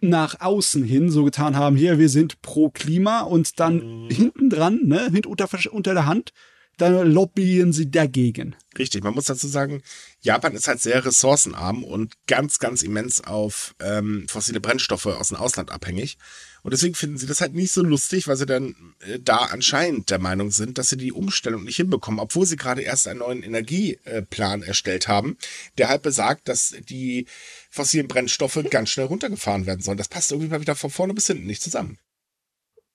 [0.02, 4.10] nach außen hin so getan haben, hier, wir sind pro Klima und dann mhm.
[4.10, 6.32] hinten dran, ne, unter, unter der Hand,
[6.78, 8.56] dann lobbyen sie dagegen.
[8.78, 9.82] Richtig, man muss dazu sagen,
[10.20, 15.36] Japan ist halt sehr ressourcenarm und ganz, ganz immens auf ähm, fossile Brennstoffe aus dem
[15.36, 16.18] Ausland abhängig.
[16.62, 20.10] Und deswegen finden sie das halt nicht so lustig, weil sie dann äh, da anscheinend
[20.10, 23.42] der Meinung sind, dass sie die Umstellung nicht hinbekommen, obwohl sie gerade erst einen neuen
[23.42, 25.36] Energieplan erstellt haben,
[25.78, 27.26] der halt besagt, dass die
[27.68, 29.98] fossilen Brennstoffe ganz schnell runtergefahren werden sollen.
[29.98, 31.98] Das passt irgendwie mal wieder von vorne bis hinten nicht zusammen.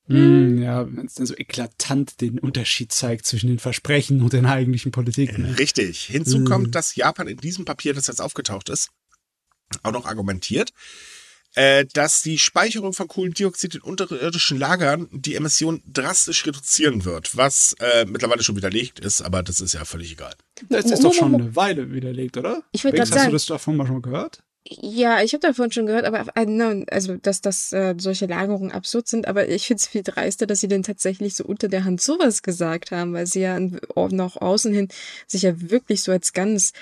[0.08, 4.46] Mm, ja, wenn es dann so eklatant den Unterschied zeigt zwischen den Versprechen und den
[4.46, 5.44] eigentlichen Politiken.
[5.44, 5.60] Ne?
[5.60, 6.06] Richtig.
[6.06, 6.46] Hinzu mm.
[6.46, 8.92] kommt, dass Japan in diesem Papier, das jetzt aufgetaucht ist,
[9.84, 10.72] auch noch argumentiert,
[11.58, 17.76] äh, dass die Speicherung von Kohlendioxid in unterirdischen Lagern die Emissionen drastisch reduzieren wird, was
[17.80, 20.36] äh, mittlerweile schon widerlegt ist, aber das ist ja völlig egal.
[20.70, 22.62] Das ist doch schon eine Weile widerlegt, oder?
[22.74, 23.22] Ich würde gerade sagen.
[23.22, 24.44] Hast du das davon mal schon gehört?
[24.70, 29.08] Ja, ich habe davon schon gehört, aber äh, also dass, dass äh, solche Lagerungen absurd
[29.08, 32.02] sind, aber ich finde es viel dreister, dass sie denn tatsächlich so unter der Hand
[32.02, 34.90] sowas gesagt haben, weil sie ja nach außen hin
[35.26, 36.74] sich ja wirklich so als ganz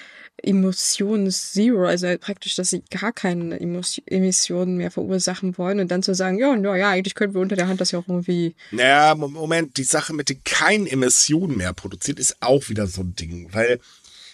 [0.44, 6.14] Emotions Zero, also praktisch, dass sie gar keine Emissionen mehr verursachen wollen und dann zu
[6.14, 8.56] sagen, ja, ja, ja, eigentlich können wir unter der Hand das ja auch irgendwie.
[8.72, 13.16] Naja, Moment, die Sache mit den keinen Emissionen mehr produziert ist auch wieder so ein
[13.16, 13.80] Ding, weil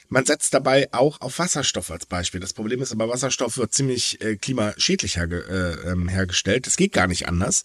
[0.09, 2.41] man setzt dabei auch auf Wasserstoff als Beispiel.
[2.41, 6.67] Das Problem ist aber, Wasserstoff wird ziemlich äh, klimaschädlich herge äh, ähm, hergestellt.
[6.67, 7.63] Das geht gar nicht anders.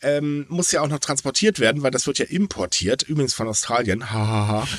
[0.00, 4.12] Ähm, muss ja auch noch transportiert werden, weil das wird ja importiert, übrigens von Australien.
[4.12, 4.68] Hahaha.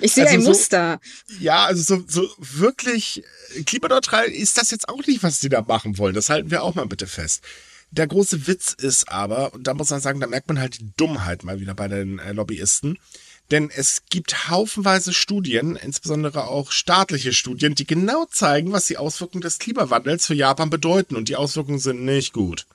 [0.00, 1.00] ich sehe also ein so, Muster.
[1.38, 3.22] Ja, also so, so wirklich
[3.54, 6.14] äh, klimaneutral ist das jetzt auch nicht, was die da machen wollen.
[6.14, 7.42] Das halten wir auch mal bitte fest.
[7.90, 10.90] Der große Witz ist aber, und da muss man sagen, da merkt man halt die
[10.96, 12.98] Dummheit mal wieder bei den äh, Lobbyisten,
[13.50, 19.42] denn es gibt haufenweise Studien, insbesondere auch staatliche Studien, die genau zeigen, was die Auswirkungen
[19.42, 21.14] des Klimawandels für Japan bedeuten.
[21.14, 22.66] Und die Auswirkungen sind nicht gut.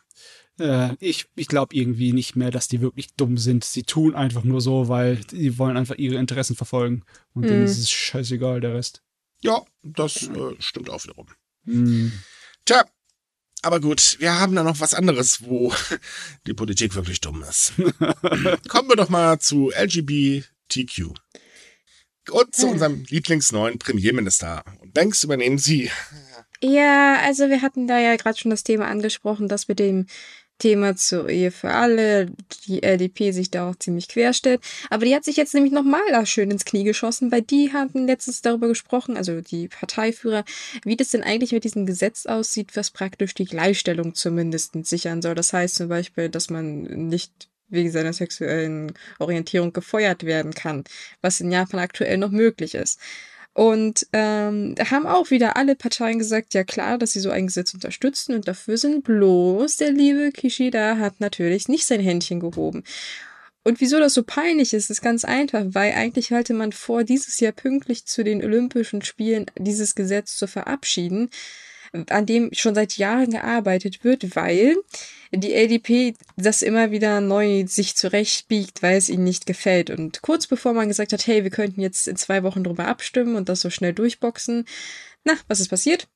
[0.59, 3.63] Äh, ich ich glaube irgendwie nicht mehr, dass die wirklich dumm sind.
[3.63, 7.03] Sie tun einfach nur so, weil die wollen einfach ihre Interessen verfolgen.
[7.33, 7.47] Und mhm.
[7.47, 9.03] denen ist es scheißegal, der Rest.
[9.41, 11.27] Ja, das äh, stimmt auch wiederum.
[11.63, 12.11] Mhm.
[12.65, 12.85] Tja,
[13.63, 15.73] aber gut, wir haben da noch was anderes, wo
[16.47, 17.73] die Politik wirklich dumm ist.
[18.67, 21.13] Kommen wir doch mal zu LGB, TQ.
[22.29, 24.63] Und zu unserem Lieblingsneuen Premierminister.
[24.79, 25.89] Und Banks übernehmen Sie.
[26.61, 30.05] Ja, also wir hatten da ja gerade schon das Thema angesprochen, dass mit dem
[30.62, 32.28] Thema zur Ehe für alle
[32.67, 34.62] die LDP sich da auch ziemlich querstellt.
[34.91, 38.06] Aber die hat sich jetzt nämlich nochmal da schön ins Knie geschossen, weil die hatten
[38.06, 40.45] letztens darüber gesprochen, also die Parteiführer,
[40.84, 45.34] wie das denn eigentlich mit diesem Gesetz aussieht, was praktisch die Gleichstellung zumindest sichern soll.
[45.34, 50.84] Das heißt zum Beispiel, dass man nicht wegen seiner sexuellen Orientierung gefeuert werden kann,
[51.21, 53.00] was in Japan aktuell noch möglich ist.
[53.53, 57.73] Und ähm, haben auch wieder alle Parteien gesagt, ja klar, dass sie so ein Gesetz
[57.73, 62.83] unterstützen und dafür sind bloß der liebe Kishida hat natürlich nicht sein Händchen gehoben.
[63.63, 67.39] Und wieso das so peinlich ist, ist ganz einfach, weil eigentlich halte man vor, dieses
[67.39, 71.29] Jahr pünktlich zu den Olympischen Spielen dieses Gesetz zu verabschieden
[72.10, 74.77] an dem schon seit Jahren gearbeitet wird, weil
[75.32, 79.89] die LDP das immer wieder neu sich zurechtbiegt, weil es ihnen nicht gefällt.
[79.89, 83.36] Und kurz bevor man gesagt hat, hey, wir könnten jetzt in zwei Wochen drüber abstimmen
[83.36, 84.65] und das so schnell durchboxen,
[85.23, 86.08] na, was ist passiert?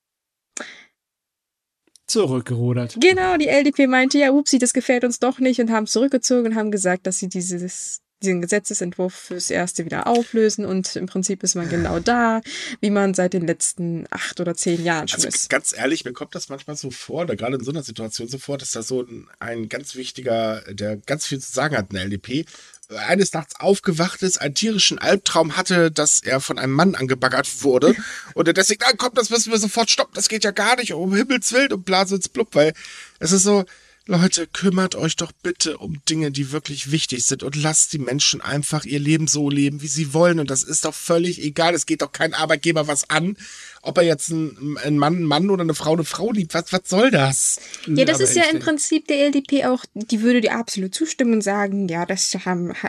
[2.06, 2.96] Zurückgerudert.
[3.00, 6.54] Genau, die LDP meinte, ja, upsi, das gefällt uns doch nicht und haben zurückgezogen und
[6.54, 11.54] haben gesagt, dass sie dieses diesen Gesetzesentwurf fürs erste wieder auflösen und im Prinzip ist
[11.54, 12.40] man genau da,
[12.80, 15.50] wie man seit den letzten acht oder zehn Jahren schon also, ist.
[15.50, 18.38] Ganz ehrlich, mir kommt das manchmal so vor, oder gerade in so einer Situation so
[18.38, 21.96] vor, dass da so ein, ein ganz wichtiger, der ganz viel zu sagen hat in
[21.96, 22.46] der LDP,
[22.88, 27.94] eines Nachts aufgewacht ist, einen tierischen Albtraum hatte, dass er von einem Mann angebaggert wurde
[28.34, 30.92] und er deswegen, ah, komm, das müssen wir sofort stoppen, das geht ja gar nicht,
[30.92, 32.72] um Himmels Willen und bla, blub, weil
[33.18, 33.64] es ist so,
[34.08, 38.40] Leute, kümmert euch doch bitte um Dinge, die wirklich wichtig sind und lasst die Menschen
[38.40, 40.38] einfach ihr Leben so leben, wie sie wollen.
[40.38, 41.74] Und das ist doch völlig egal.
[41.74, 43.36] Es geht doch kein Arbeitgeber was an,
[43.82, 46.54] ob er jetzt ein, ein Mann, ein Mann oder eine Frau, eine Frau liebt.
[46.54, 47.58] Was, was soll das?
[47.88, 51.42] Ja, das ist ja im Prinzip der LDP auch, die würde dir absolut zustimmen und
[51.42, 52.32] sagen, ja, das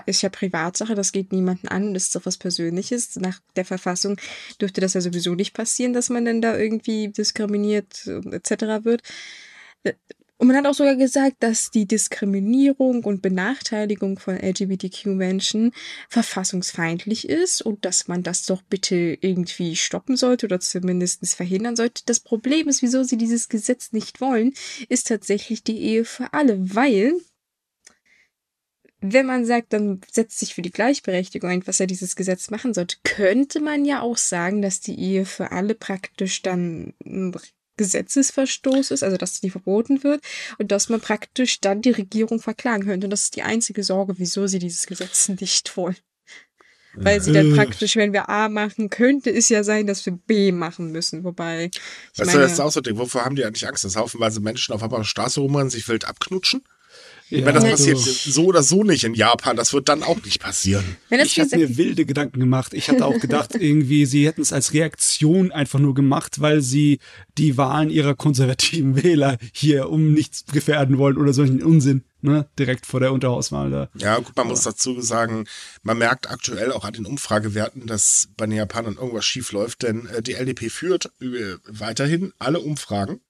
[0.05, 3.15] ist ja Privatsache, das geht niemanden an, das ist doch was Persönliches.
[3.15, 4.17] Nach der Verfassung
[4.61, 8.83] dürfte das ja sowieso nicht passieren, dass man dann da irgendwie diskriminiert etc.
[8.83, 9.01] wird
[10.37, 15.71] und man hat auch sogar gesagt, dass die Diskriminierung und Benachteiligung von LGBTQ-Menschen
[16.09, 22.03] verfassungsfeindlich ist und dass man das doch bitte irgendwie stoppen sollte oder zumindest verhindern sollte.
[22.05, 24.53] Das Problem ist, wieso sie dieses Gesetz nicht wollen,
[24.89, 27.13] ist tatsächlich die Ehe für alle, weil
[28.99, 32.73] wenn man sagt, dann setzt sich für die Gleichberechtigung ein, was ja dieses Gesetz machen
[32.73, 36.93] sollte, könnte man ja auch sagen, dass die Ehe für alle praktisch dann
[37.77, 40.21] Gesetzesverstoß ist, also dass die verboten wird
[40.57, 43.07] und dass man praktisch dann die Regierung verklagen könnte.
[43.07, 45.97] Und das ist die einzige Sorge, wieso sie dieses Gesetz nicht wollen.
[46.99, 47.55] Weil sie dann äh.
[47.55, 51.23] praktisch, wenn wir A machen, könnte es ja sein, dass wir B machen müssen.
[51.23, 51.69] Wobei.
[52.13, 52.97] Ich weißt meine, du, das ist auch so ein Ding.
[52.97, 53.83] Wovor haben die eigentlich Angst?
[53.83, 56.63] Dass haufenweise Menschen auf einmal auf der Straße rumrennen, sich wild abknutschen?
[57.29, 59.57] Ja, meine, das passiert also, so oder so nicht in Japan.
[59.57, 60.83] Das wird dann auch nicht passieren.
[61.09, 62.73] ich habe mir wilde Gedanken gemacht.
[62.73, 66.99] Ich hatte auch gedacht, irgendwie, sie hätten es als Reaktion einfach nur gemacht, weil sie
[67.37, 72.03] die Wahlen ihrer konservativen Wähler hier um nichts gefährden wollen oder solchen Unsinn.
[72.19, 73.89] Ne, direkt vor der Unterhauswahl da.
[73.93, 75.45] Ja, gut, man muss dazu sagen,
[75.83, 80.07] man merkt aktuell auch an den Umfragewerten, dass bei den Japanern irgendwas schief läuft, denn
[80.07, 83.21] äh, die LDP führt äh, weiterhin alle Umfragen.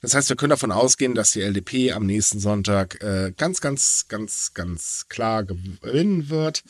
[0.00, 4.06] Das heißt, wir können davon ausgehen, dass die LDP am nächsten Sonntag äh, ganz, ganz,
[4.08, 6.62] ganz, ganz klar gewinnen wird.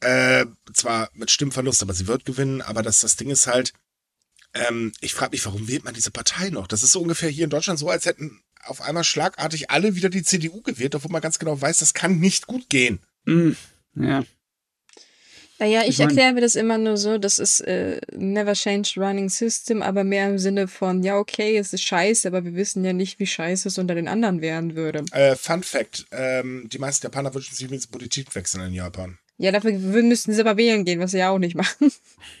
[0.00, 2.62] Äh, zwar mit Stimmverlust, aber sie wird gewinnen.
[2.62, 3.72] Aber das, das Ding ist halt,
[4.54, 6.66] ähm, ich frage mich, warum wählt man diese Partei noch?
[6.68, 10.08] Das ist so ungefähr hier in Deutschland so, als hätten auf einmal schlagartig alle wieder
[10.08, 13.00] die CDU gewählt, obwohl man ganz genau weiß, das kann nicht gut gehen.
[13.24, 13.52] Mm,
[13.94, 14.24] ja.
[15.58, 19.30] Naja, ich, ich erkläre mir das immer nur so, das ist äh, never changed running
[19.30, 22.92] system, aber mehr im Sinne von, ja, okay, es ist scheiße, aber wir wissen ja
[22.92, 25.04] nicht, wie scheiße es unter den anderen werden würde.
[25.12, 29.18] Äh, Fun Fact, ähm, die meisten Japaner wünschen sich übrigens Politik wechseln in Japan.
[29.38, 31.92] Ja, dafür müssten sie aber wählen gehen, was sie ja auch nicht machen.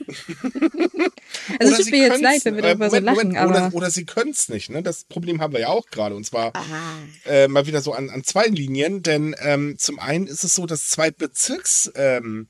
[1.58, 3.66] also es tut mir jetzt leid, wenn wir darüber Moment, so lachen, Moment, aber...
[3.66, 4.82] Oder, oder sie können es nicht, ne?
[4.82, 6.14] Das Problem haben wir ja auch gerade.
[6.14, 6.52] Und zwar
[7.26, 10.64] äh, mal wieder so an, an zwei Linien, denn ähm, zum einen ist es so,
[10.66, 11.90] dass zwei Bezirks...
[11.94, 12.48] Ähm,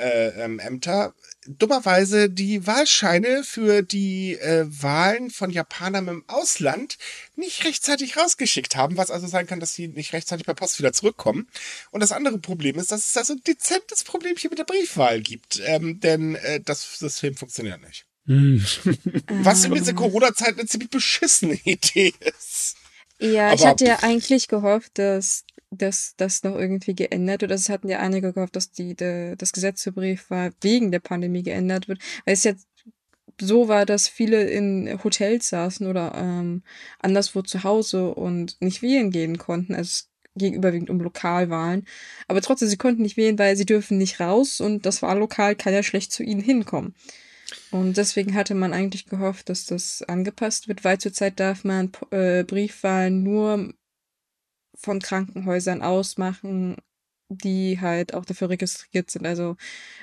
[0.00, 1.14] äh, ähm, Ämter
[1.46, 6.98] dummerweise die Wahlscheine für die äh, Wahlen von Japanern im Ausland
[7.36, 10.92] nicht rechtzeitig rausgeschickt haben, was also sein kann, dass sie nicht rechtzeitig per Post wieder
[10.92, 11.48] zurückkommen.
[11.90, 15.20] Und das andere Problem ist, dass es da so ein dezentes Problemchen mit der Briefwahl
[15.20, 18.06] gibt, ähm, denn äh, das System funktioniert nicht.
[18.26, 18.64] Hm.
[19.42, 22.76] was übrigens in Corona-Zeit eine ziemlich beschissene Idee ist.
[23.20, 27.52] Ja, Aber ich hatte ja eigentlich gehofft, dass dass das noch irgendwie geändert wird.
[27.52, 30.98] Also es hatten ja einige gehofft, dass die, de, das Gesetz zur Briefwahl wegen der
[30.98, 32.00] Pandemie geändert wird.
[32.24, 32.66] Weil es jetzt
[33.40, 36.62] so war, dass viele in Hotels saßen oder ähm,
[36.98, 39.74] anderswo zu Hause und nicht wählen gehen konnten.
[39.74, 41.86] Also es ging überwiegend um Lokalwahlen.
[42.28, 45.72] Aber trotzdem, sie konnten nicht wählen, weil sie dürfen nicht raus und das Wahllokal kann
[45.72, 46.94] ja schlecht zu ihnen hinkommen.
[47.70, 52.44] Und deswegen hatte man eigentlich gehofft, dass das angepasst wird, weil zurzeit darf man äh,
[52.44, 53.72] Briefwahlen nur
[54.74, 56.76] von Krankenhäusern ausmachen,
[57.28, 59.26] die halt auch dafür registriert sind.
[59.26, 59.56] Also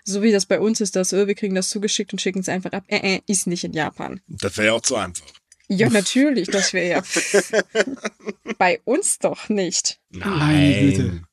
[0.03, 2.49] so wie das bei uns ist, dass oh, wir kriegen das zugeschickt und schicken es
[2.49, 2.85] einfach ab.
[2.87, 4.21] Äh, äh, ist nicht in Japan.
[4.27, 5.27] Das wäre ja auch zu einfach.
[5.69, 7.03] Ja, natürlich, das wäre ja
[8.57, 9.99] bei uns doch nicht.
[10.09, 11.26] Nein.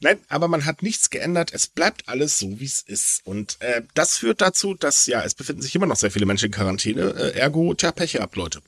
[0.00, 1.52] Nein, aber man hat nichts geändert.
[1.52, 3.26] Es bleibt alles so, wie es ist.
[3.26, 6.46] Und äh, das führt dazu, dass ja, es befinden sich immer noch sehr viele Menschen
[6.46, 7.14] in Quarantäne.
[7.14, 8.60] Äh, ergo, tja, Pech ab, Leute.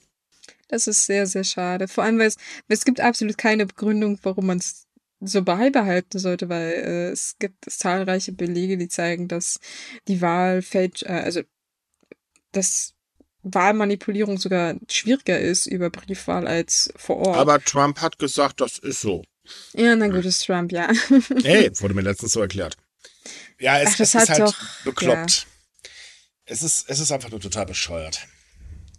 [0.68, 1.86] Das ist sehr, sehr schade.
[1.86, 2.36] Vor allem, weil es,
[2.68, 4.86] es gibt absolut keine Begründung, warum man es
[5.20, 9.60] so beibehalten sollte, weil äh, es gibt zahlreiche Belege, die zeigen, dass
[10.08, 11.42] die Wahl fällt, äh, also
[12.52, 12.94] dass
[13.42, 17.38] Wahlmanipulierung sogar schwieriger ist über Briefwahl als vor Ort.
[17.38, 19.24] Aber Trump hat gesagt, das ist so.
[19.74, 20.90] Ja, na gut, ist Trump, ja.
[21.42, 22.76] Hey, wurde mir letztens so erklärt.
[23.58, 25.46] Ja, es, Ach, es ist halt doch, bekloppt.
[25.46, 25.90] Ja.
[26.46, 28.26] Es, ist, es ist einfach nur total bescheuert.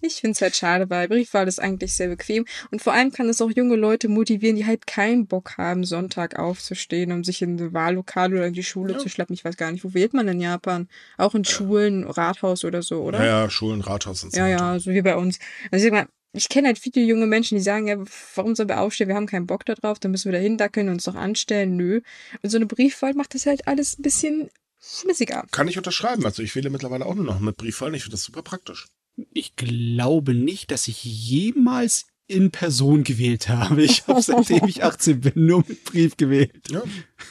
[0.02, 2.46] Ich finde es halt schade, weil Briefwahl ist eigentlich sehr bequem.
[2.72, 6.40] Und vor allem kann es auch junge Leute motivieren, die halt keinen Bock haben, Sonntag
[6.40, 9.00] aufzustehen, um sich in ein Wahllokal oder in die Schule ja.
[9.00, 9.36] zu schleppen.
[9.36, 10.90] Ich weiß gar nicht, wo wählt man in Japan?
[11.18, 11.52] Auch in ja.
[11.52, 13.20] Schulen, Rathaus oder so, oder?
[13.20, 14.40] Ja, ja Schulen, Rathaus und so.
[14.40, 15.38] Ja, ja, so wie bei uns.
[15.70, 17.98] Also ich sag mal, ich kenne halt viele junge Menschen, die sagen, ja,
[18.36, 19.08] warum sollen wir aufstehen?
[19.08, 21.76] Wir haben keinen Bock darauf, dann müssen wir da hin, da können uns doch anstellen.
[21.76, 22.02] Nö.
[22.42, 24.50] Und so eine Briefwahl macht das halt alles ein bisschen
[24.80, 25.46] schmissiger.
[25.52, 26.26] Kann ich unterschreiben.
[26.26, 27.94] Also ich wähle mittlerweile auch nur noch mit Briefwahl.
[27.96, 28.88] Ich finde das super praktisch.
[29.34, 33.84] Ich glaube nicht, dass ich jemals in Person gewählt habe.
[33.84, 36.62] Ich habe seitdem ich 18 bin nur mit Brief gewählt.
[36.70, 36.84] Ja.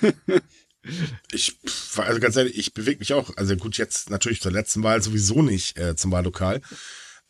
[1.31, 1.59] Ich,
[1.97, 3.37] also ganz ehrlich, ich bewege mich auch.
[3.37, 6.63] Also gut, jetzt natürlich zur letzten Wahl sowieso nicht äh, zum Wahllokal.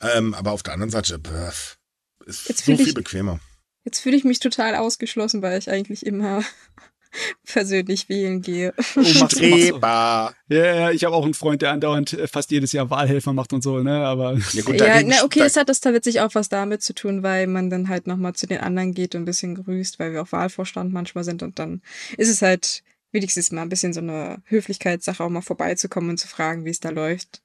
[0.03, 1.78] Ähm, aber auf der anderen Seite, pff,
[2.26, 3.40] ist Jetzt so viel ich- bequemer.
[3.84, 6.44] Jetzt fühle ich mich total ausgeschlossen, weil ich eigentlich immer
[7.46, 8.74] persönlich wählen gehe.
[8.96, 10.34] Oh, du- Streber.
[10.48, 13.53] Ja, ja, ich habe auch einen Freund, der andauernd äh, fast jedes Jahr Wahlhelfer macht
[13.53, 14.05] und so, ne?
[14.05, 16.94] Aber Ja, gut, ja, na, okay, da- es hat das tatsächlich auch was damit zu
[16.94, 20.12] tun, weil man dann halt nochmal zu den anderen geht und ein bisschen grüßt, weil
[20.12, 21.82] wir auch Wahlvorstand manchmal sind und dann
[22.16, 22.82] ist es halt
[23.12, 26.80] wenigstens mal ein bisschen so eine Höflichkeitssache, auch mal vorbeizukommen und zu fragen, wie es
[26.80, 27.42] da läuft.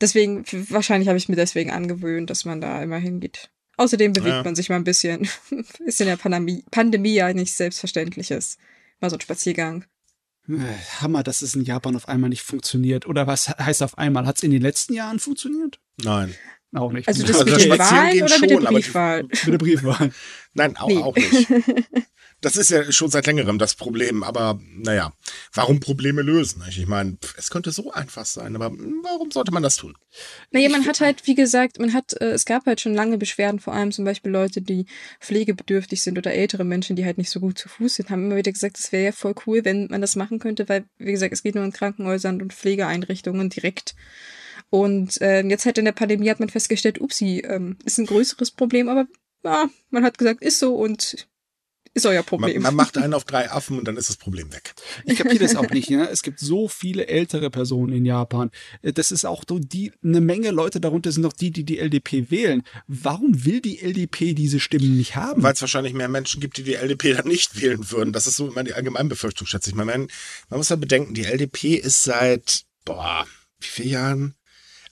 [0.00, 3.50] Deswegen, wahrscheinlich habe ich mir deswegen angewöhnt, dass man da immer hingeht.
[3.76, 4.42] Außerdem bewegt Ja.
[4.42, 5.28] man sich mal ein bisschen.
[5.84, 8.58] ist in der Pandemie, Pandemie ja nichts Selbstverständliches.
[9.00, 9.84] Mal so ein Spaziergang.
[10.48, 10.56] äh,
[11.00, 13.06] Hammer, dass es in Japan auf einmal nicht funktioniert.
[13.06, 14.26] Oder was heißt auf einmal?
[14.26, 15.80] Hat es in den letzten Jahren funktioniert?
[16.02, 16.34] Nein.
[16.72, 17.08] Auch nicht.
[17.08, 19.22] Also das Also mit den Wahlen oder mit der schon, aber die- Briefwahl?
[19.44, 20.10] mit der Briefwahl.
[20.54, 20.98] Nein, auch, Nee.
[20.98, 21.48] auch nicht.
[22.42, 25.12] Das ist ja schon seit längerem das Problem, aber naja,
[25.52, 26.62] warum Probleme lösen?
[26.70, 28.70] Ich meine, es könnte so einfach sein, aber
[29.02, 29.94] warum sollte man das tun?
[30.50, 33.60] Naja, man hat halt, wie gesagt, man hat, äh, es gab halt schon lange Beschwerden,
[33.60, 34.86] vor allem zum Beispiel Leute, die
[35.20, 38.36] pflegebedürftig sind oder ältere Menschen, die halt nicht so gut zu Fuß sind, haben immer
[38.36, 41.34] wieder gesagt, es wäre ja voll cool, wenn man das machen könnte, weil, wie gesagt,
[41.34, 43.94] es geht nur in Krankenhäusern und Pflegeeinrichtungen direkt.
[44.70, 48.52] Und ähm, jetzt halt in der Pandemie hat man festgestellt, upsi, ähm, ist ein größeres
[48.52, 49.06] Problem, aber
[49.44, 51.28] ja, man hat gesagt, ist so und
[51.92, 52.62] ist euer Man, Problem.
[52.62, 54.74] man macht einen auf drei Affen und dann ist das Problem weg.
[55.06, 55.90] Ich kapiere das auch nicht.
[55.90, 56.08] Ne?
[56.08, 58.52] Es gibt so viele ältere Personen in Japan.
[58.82, 61.78] Äh, Das ist auch so die, eine Menge Leute darunter sind noch die, die die
[61.80, 62.62] LDP wählen.
[62.86, 65.42] Warum will die LDP diese Stimmen nicht haben?
[65.42, 68.12] Weil es wahrscheinlich mehr Menschen gibt, die die LDP dann nicht wählen würden.
[68.12, 69.84] Das ist so immer die Allgemeinbefürchtung, schätze ich mal.
[69.84, 70.06] Man,
[70.48, 73.26] man muss ja bedenken, die LDP ist seit, boah,
[73.58, 74.34] wie viele Jahren?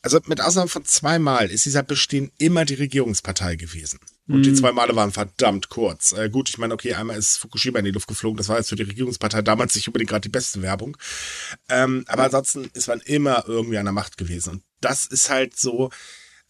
[0.03, 3.99] Also mit Ausnahme von zweimal ist sie seit Bestehen immer die Regierungspartei gewesen.
[4.29, 6.13] Und die zwei Male waren verdammt kurz.
[6.13, 8.37] Äh, gut, ich meine, okay, einmal ist Fukushima in die Luft geflogen.
[8.37, 10.99] Das war jetzt für die Regierungspartei damals nicht unbedingt gerade die beste Werbung.
[11.71, 14.51] Ähm, aber ansonsten ist man immer irgendwie an der Macht gewesen.
[14.51, 15.91] Und das ist halt so,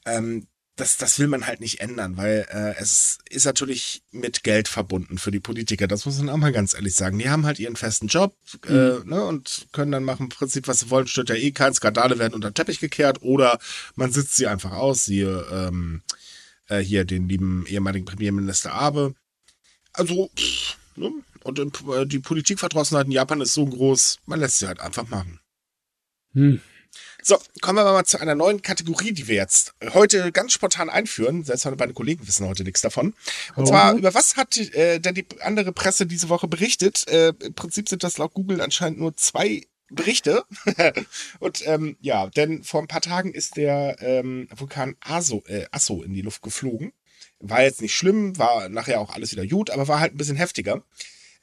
[0.04, 4.68] ähm, das, das will man halt nicht ändern, weil äh, es ist natürlich mit Geld
[4.68, 5.88] verbunden für die Politiker.
[5.88, 7.18] Das muss man auch mal ganz ehrlich sagen.
[7.18, 10.80] Die haben halt ihren festen Job äh, ne, und können dann machen im Prinzip, was
[10.80, 11.08] sie wollen.
[11.08, 13.58] Stört ja eh kein Skandale werden unter den Teppich gekehrt oder
[13.96, 15.04] man sitzt sie einfach aus.
[15.04, 16.02] Siehe ähm,
[16.68, 19.14] äh, hier den lieben ehemaligen Premierminister Abe.
[19.92, 21.10] Also, pff, ne?
[21.42, 25.40] und äh, die Politikverdrossenheit in Japan ist so groß, man lässt sie halt einfach machen.
[26.34, 26.60] Hm.
[27.22, 31.44] So, kommen wir mal zu einer neuen Kategorie, die wir jetzt heute ganz spontan einführen.
[31.44, 33.14] Selbst meine Kollegen wissen heute nichts davon.
[33.56, 33.66] Und Oh.
[33.66, 37.06] zwar, über was hat äh, denn die andere Presse diese Woche berichtet?
[37.08, 40.44] Äh, Im Prinzip sind das laut Google anscheinend nur zwei Berichte.
[41.38, 46.02] Und ähm, ja, denn vor ein paar Tagen ist der ähm, Vulkan Aso, äh, Asso
[46.02, 46.92] in die Luft geflogen.
[47.40, 50.36] War jetzt nicht schlimm, war nachher auch alles wieder gut, aber war halt ein bisschen
[50.36, 50.82] heftiger.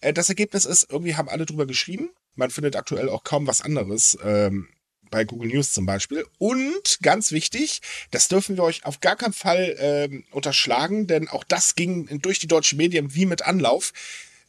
[0.02, 2.10] Äh, das Ergebnis ist, irgendwie haben alle drüber geschrieben.
[2.36, 4.18] Man findet aktuell auch kaum was anderes.
[4.24, 4.68] Ähm,
[5.16, 6.26] bei Google News zum Beispiel.
[6.39, 11.45] Und ganz wichtig, das dürfen wir euch auf gar keinen Fall ähm, unterschlagen, denn auch
[11.45, 13.93] das ging durch die deutschen Medien wie mit Anlauf.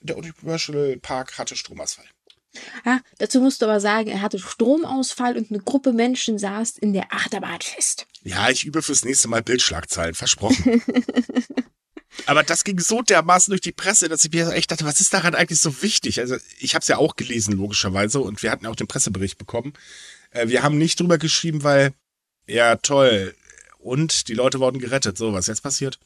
[0.00, 2.06] Der Universal Park hatte Stromausfall.
[2.84, 6.92] Ah, dazu musst du aber sagen, er hatte Stromausfall und eine Gruppe Menschen saß in
[6.92, 8.08] der Achterbahn fest.
[8.24, 10.82] Ja, ich übe fürs nächste Mal Bildschlagzeilen, versprochen.
[12.26, 15.12] Aber das ging so dermaßen durch die Presse, dass ich mir echt dachte, was ist
[15.12, 16.20] daran eigentlich so wichtig?
[16.20, 19.36] Also ich habe es ja auch gelesen, logischerweise, und wir hatten ja auch den Pressebericht
[19.36, 19.74] bekommen.
[20.36, 21.92] Äh, wir haben nicht drüber geschrieben, weil,
[22.46, 23.34] ja, toll.
[23.78, 25.16] Und die Leute wurden gerettet.
[25.18, 25.98] So, was jetzt passiert?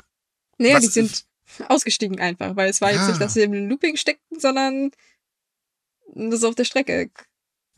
[0.58, 1.24] Naja, Was- die sind
[1.68, 3.08] ausgestiegen einfach, weil es war jetzt Ja.
[3.08, 4.90] nicht, dass sie im Looping steckten, sondern
[6.14, 7.10] das auf der Strecke.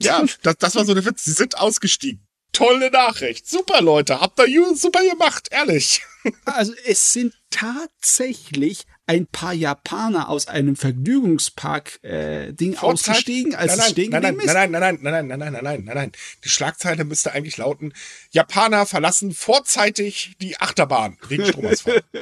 [0.01, 1.25] Ja, das, das war so der Witz.
[1.25, 2.27] Sie sind ausgestiegen.
[2.53, 3.49] Tolle Nachricht.
[3.49, 4.21] Super, Leute.
[4.21, 5.49] Habt ihr ju- super gemacht.
[5.51, 6.03] Ehrlich.
[6.45, 13.85] Also es sind tatsächlich ein paar Japaner aus einem Vergnügungspark äh, ausgestiegen, als nein, es
[13.85, 14.55] nein, stehen nein, nein, geblieben ist.
[14.55, 16.13] nein, nein, nein, nein, nein, nein, nein, nein, nein, nein.
[16.45, 17.93] Die Schlagzeile müsste eigentlich lauten,
[18.31, 22.03] Japaner verlassen vorzeitig die Achterbahn wegen Stromausfall.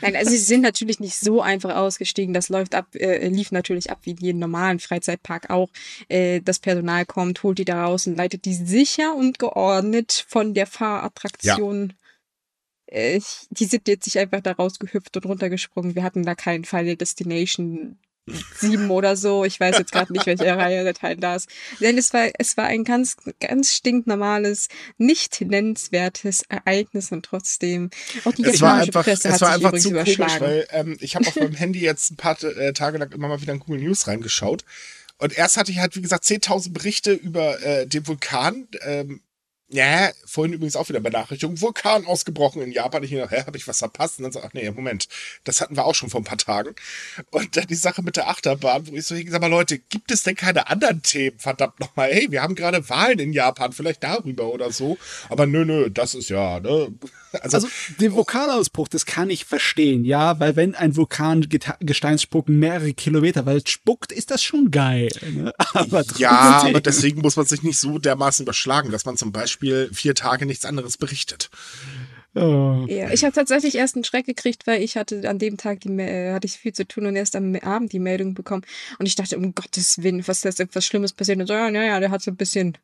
[0.00, 2.34] Nein, also sie sind natürlich nicht so einfach ausgestiegen.
[2.34, 5.70] Das läuft ab, äh, lief natürlich ab wie in jedem normalen Freizeitpark auch.
[6.08, 10.52] Äh, das Personal kommt, holt die da raus und leitet die sicher und geordnet von
[10.54, 11.94] der Fahrattraktion.
[12.94, 13.20] Äh,
[13.50, 15.96] die sind jetzt nicht einfach da rausgehüpft und runtergesprungen.
[15.96, 17.98] Wir hatten da keinen Final Destination
[18.56, 19.44] 7 oder so.
[19.44, 21.48] Ich weiß jetzt gerade nicht, welche Reihe der Teil da ist.
[21.80, 27.90] Denn es war, es war ein ganz, ganz stinknormales, nicht nennenswertes Ereignis und trotzdem
[28.24, 30.40] auch die es war einfach, Presse es war einfach zu komisch, überschlagen.
[30.40, 33.42] weil ähm, ich habe auf meinem Handy jetzt ein paar äh, Tage lang immer mal
[33.42, 34.64] wieder in Google News reingeschaut.
[35.18, 38.68] Und erst hatte ich halt, wie gesagt, 10.000 Berichte über äh, den Vulkan.
[38.82, 39.20] Ähm,
[39.68, 43.02] Ja, vorhin übrigens auch wieder Benachrichtigung, Vulkan ausgebrochen in Japan.
[43.02, 44.18] Ich dachte, hä, habe ich was verpasst?
[44.18, 45.08] Und dann so, ach nee, Moment,
[45.44, 46.74] das hatten wir auch schon vor ein paar Tagen.
[47.30, 50.22] Und dann die Sache mit der Achterbahn, wo ich so sag mal, Leute, gibt es
[50.22, 51.38] denn keine anderen Themen?
[51.38, 54.98] Verdammt nochmal, hey, wir haben gerade Wahlen in Japan, vielleicht darüber oder so.
[55.30, 56.92] Aber nö, nö, das ist ja, ne?
[57.42, 57.68] Also, also
[58.00, 61.46] den Vulkanausbruch, das kann ich verstehen, ja, weil wenn ein Vulkan
[61.80, 65.08] Gesteinsspucken mehrere Kilometer weit spuckt, ist das schon geil.
[65.32, 65.52] Ne?
[65.74, 69.90] Aber ja, aber deswegen muss man sich nicht so dermaßen überschlagen, dass man zum Beispiel
[69.92, 71.50] vier Tage nichts anderes berichtet.
[72.36, 72.84] Oh.
[72.88, 75.90] Ja, ich habe tatsächlich erst einen Schreck gekriegt, weil ich hatte an dem Tag die
[75.90, 78.64] äh, hatte ich viel zu tun und erst am Abend die Meldung bekommen
[78.98, 82.00] und ich dachte um Gottes Willen, was ist etwas Schlimmes passiert und so ja, ja,
[82.00, 82.76] der hat so ein bisschen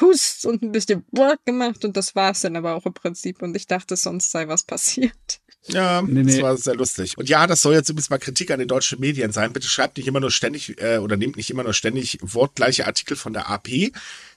[0.00, 3.42] Hust und ein bisschen Work gemacht und das war es dann aber auch im Prinzip.
[3.42, 5.40] Und ich dachte, sonst sei was passiert.
[5.66, 6.32] Ja, nee, nee.
[6.32, 7.16] das war sehr lustig.
[7.16, 9.52] Und ja, das soll jetzt übrigens mal Kritik an den deutschen Medien sein.
[9.52, 13.16] Bitte schreibt nicht immer nur ständig äh, oder nehmt nicht immer nur ständig wortgleiche Artikel
[13.16, 13.68] von der AP.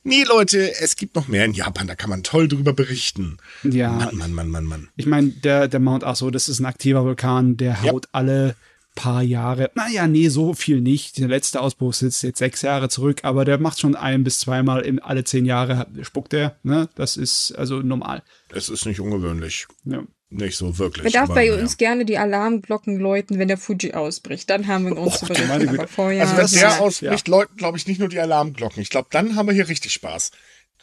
[0.04, 3.38] Nee, Leute, es gibt noch mehr in Japan, da kann man toll drüber berichten.
[3.64, 3.92] Ja.
[3.92, 4.90] Mann, Mann, Mann, Mann, Mann.
[4.96, 8.10] Ich meine, der, der Mount Aso, das ist ein aktiver Vulkan, der haut ja.
[8.14, 8.56] alle
[8.98, 11.20] paar Jahre, naja, nee, so viel nicht.
[11.20, 14.82] Der letzte Ausbruch sitzt jetzt sechs Jahre zurück, aber der macht schon ein bis zweimal
[14.82, 16.58] in alle zehn Jahre spuckt er.
[16.64, 16.90] Ne?
[16.96, 18.24] Das ist also normal.
[18.50, 19.68] Es ist nicht ungewöhnlich.
[19.86, 20.04] Ja.
[20.30, 21.04] Nicht so wirklich.
[21.04, 21.56] Man darf bei ja.
[21.56, 24.50] uns gerne die Alarmglocken läuten, wenn der Fuji ausbricht.
[24.50, 25.70] Dann haben wir uns oh, zu berichten.
[25.70, 27.32] Aber vorher also wenn der ausbricht, ja.
[27.34, 28.82] läuten, glaube ich, nicht nur die Alarmglocken.
[28.82, 30.32] Ich glaube, dann haben wir hier richtig Spaß.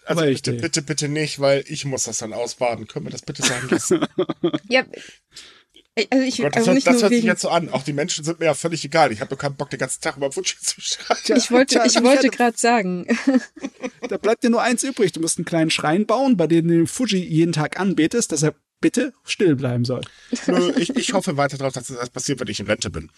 [0.07, 2.87] Also bitte, bitte, bitte nicht, weil ich muss das dann ausbaden.
[2.87, 4.07] Können wir das bitte sein lassen?
[4.69, 4.85] ja,
[6.11, 7.69] also ich, Gott, das, also hört, das hört sich jetzt so an.
[7.69, 9.13] Auch die Menschen sind mir ja völlig egal.
[9.13, 11.37] Ich habe nur keinen Bock, den ganzen Tag über Fuji zu schreiben.
[11.37, 13.07] Ich wollte, ich wollte gerade sagen.
[14.09, 15.13] Da bleibt dir nur eins übrig.
[15.13, 18.55] Du musst einen kleinen Schrein bauen, bei dem du Fuji jeden Tag anbetest, dass er
[18.85, 20.03] bitte still bleiben soll.
[20.77, 23.09] Ich, ich hoffe weiter darauf, dass das passiert, wenn ich in Rente bin.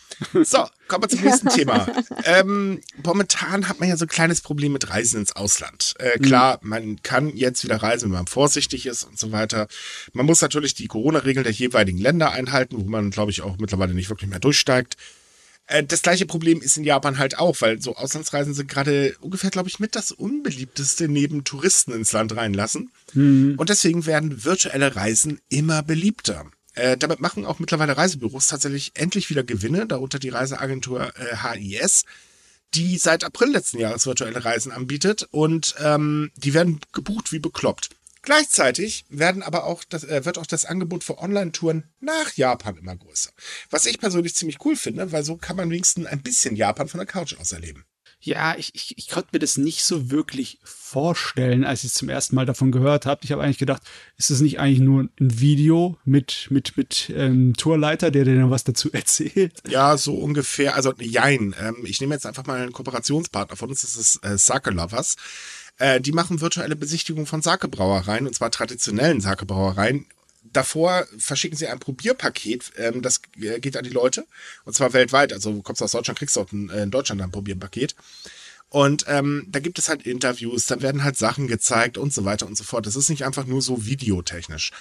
[0.45, 1.89] So, kommen wir zum nächsten Thema.
[2.23, 5.95] Ähm, momentan hat man ja so ein kleines Problem mit Reisen ins Ausland.
[5.99, 6.69] Äh, klar, mhm.
[6.69, 9.67] man kann jetzt wieder reisen, wenn man vorsichtig ist und so weiter.
[10.13, 13.93] Man muss natürlich die Corona-Regeln der jeweiligen Länder einhalten, wo man, glaube ich, auch mittlerweile
[13.93, 14.97] nicht wirklich mehr durchsteigt.
[15.67, 19.51] Äh, das gleiche Problem ist in Japan halt auch, weil so Auslandsreisen sind gerade ungefähr,
[19.51, 22.91] glaube ich, mit das unbeliebteste neben Touristen ins Land reinlassen.
[23.15, 23.55] Mhm.
[23.57, 26.47] Und deswegen werden virtuelle Reisen immer beliebter.
[26.75, 32.05] Äh, damit machen auch mittlerweile Reisebüros tatsächlich endlich wieder Gewinne, darunter die Reiseagentur äh, HIS,
[32.75, 37.91] die seit April letzten Jahres virtuelle Reisen anbietet und ähm, die werden gebucht wie bekloppt.
[38.27, 42.97] Gleichzeitig werden aber auch das, äh, wird auch das Angebot für Online-Touren nach Japan immer
[42.97, 43.31] größer.
[43.71, 46.99] Was ich persönlich ziemlich cool finde, weil so kann man wenigstens ein bisschen Japan von
[46.99, 47.85] der Couch aus erleben.
[48.19, 52.35] Ja, ich, ich, ich konnte mir das nicht so wirklich vorstellen, als ich zum ersten
[52.35, 53.21] Mal davon gehört habe.
[53.23, 53.83] Ich habe eigentlich gedacht,
[54.17, 58.51] ist das nicht eigentlich nur ein Video mit, mit, mit ähm, Tourleiter, der dir dann
[58.51, 59.63] was dazu erzählt?
[59.69, 60.75] Ja, so ungefähr.
[60.75, 61.55] Also, jein.
[61.61, 65.15] Ähm, ich nehme jetzt einfach mal einen Kooperationspartner von uns, das ist äh, Sake Lovers.
[65.79, 70.07] Äh, die machen virtuelle Besichtigungen von Sakebrauereien und zwar traditionellen Sakebrauereien.
[70.53, 74.27] Davor verschicken sie ein Probierpaket, ähm, das geht an die Leute
[74.65, 75.33] und zwar weltweit.
[75.33, 77.95] Also du kommst aus Deutschland, kriegst du ein, äh, in Deutschland ein Probierpaket.
[78.69, 82.47] Und ähm, da gibt es halt Interviews, da werden halt Sachen gezeigt und so weiter
[82.47, 82.87] und so fort.
[82.87, 84.73] Das ist nicht einfach nur so videotechnisch.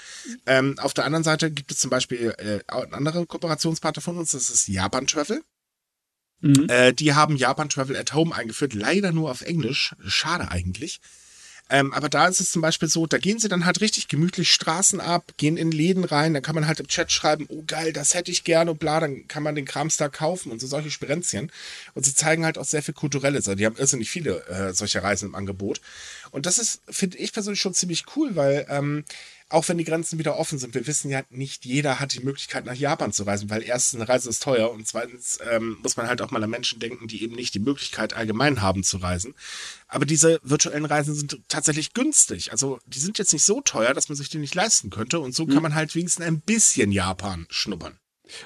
[0.47, 4.31] Ähm, auf der anderen Seite gibt es zum Beispiel äh, einen anderen Kooperationspartner von uns,
[4.31, 5.43] das ist Japan Travel.
[6.45, 6.69] Mhm.
[6.69, 9.95] Äh, die haben Japan Travel at Home eingeführt, leider nur auf Englisch.
[10.05, 11.01] Schade eigentlich.
[11.67, 14.53] Ähm, aber da ist es zum Beispiel so, da gehen sie dann halt richtig gemütlich
[14.53, 17.91] Straßen ab, gehen in Läden rein, dann kann man halt im Chat schreiben, oh geil,
[17.91, 20.67] das hätte ich gerne und bla, dann kann man den Krams da kaufen und so
[20.67, 21.51] solche Spirenzchen.
[21.95, 23.47] Und sie zeigen halt auch sehr viel Kulturelles.
[23.47, 25.81] Also die haben irrsinnig viele äh, solche Reisen im Angebot.
[26.29, 29.03] Und das ist, finde ich persönlich schon ziemlich cool, weil ähm,
[29.55, 32.65] auch wenn die Grenzen wieder offen sind, wir wissen ja, nicht jeder hat die Möglichkeit,
[32.65, 36.07] nach Japan zu reisen, weil erstens eine Reise ist teuer und zweitens ähm, muss man
[36.07, 39.33] halt auch mal an Menschen denken, die eben nicht die Möglichkeit allgemein haben zu reisen.
[39.87, 42.51] Aber diese virtuellen Reisen sind tatsächlich günstig.
[42.51, 45.33] Also die sind jetzt nicht so teuer, dass man sich die nicht leisten könnte und
[45.33, 45.53] so mhm.
[45.53, 47.97] kann man halt wenigstens ein bisschen Japan schnuppern.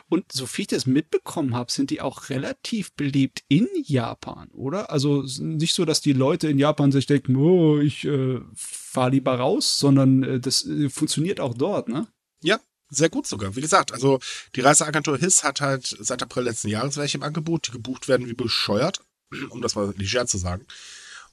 [0.08, 4.92] Und so viel ich das mitbekommen habe, sind die auch relativ beliebt in Japan, oder?
[4.92, 9.36] Also nicht so, dass die Leute in Japan sich denken, oh, ich äh, fahre lieber
[9.36, 12.08] raus, sondern äh, das äh, funktioniert auch dort, ne?
[12.42, 12.60] Ja,
[12.90, 13.56] sehr gut sogar.
[13.56, 14.20] Wie gesagt, also
[14.56, 18.28] die Reiseagentur HIS hat halt seit April letzten Jahres welche im Angebot, die gebucht werden
[18.28, 19.02] wie bescheuert,
[19.50, 20.66] um das mal leger zu sagen.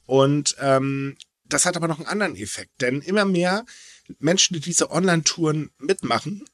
[0.05, 3.65] Und ähm, das hat aber noch einen anderen Effekt, denn immer mehr
[4.19, 6.45] Menschen, die diese Online-Touren mitmachen,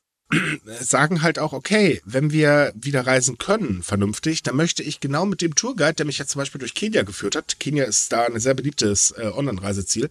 [0.80, 5.42] sagen halt auch, okay, wenn wir wieder reisen können, vernünftig, dann möchte ich genau mit
[5.42, 8.40] dem Tourguide, der mich jetzt zum Beispiel durch Kenia geführt hat, Kenia ist da ein
[8.40, 10.10] sehr beliebtes äh, Online-Reiseziel,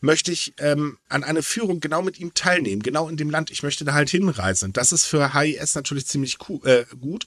[0.00, 3.50] möchte ich ähm, an eine Führung genau mit ihm teilnehmen, genau in dem Land.
[3.50, 4.72] Ich möchte da halt hinreisen.
[4.72, 7.26] Das ist für HIS natürlich ziemlich cool, äh, gut.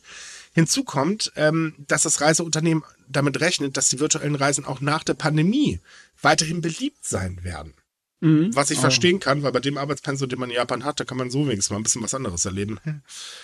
[0.53, 5.15] Hinzu kommt, ähm, dass das Reiseunternehmen damit rechnet, dass die virtuellen Reisen auch nach der
[5.15, 5.79] Pandemie
[6.21, 7.73] weiterhin beliebt sein werden.
[8.23, 8.55] Mhm.
[8.55, 8.81] Was ich oh.
[8.81, 11.45] verstehen kann, weil bei dem Arbeitspensum, den man in Japan hat, da kann man so
[11.45, 12.79] wenigstens mal ein bisschen was anderes erleben.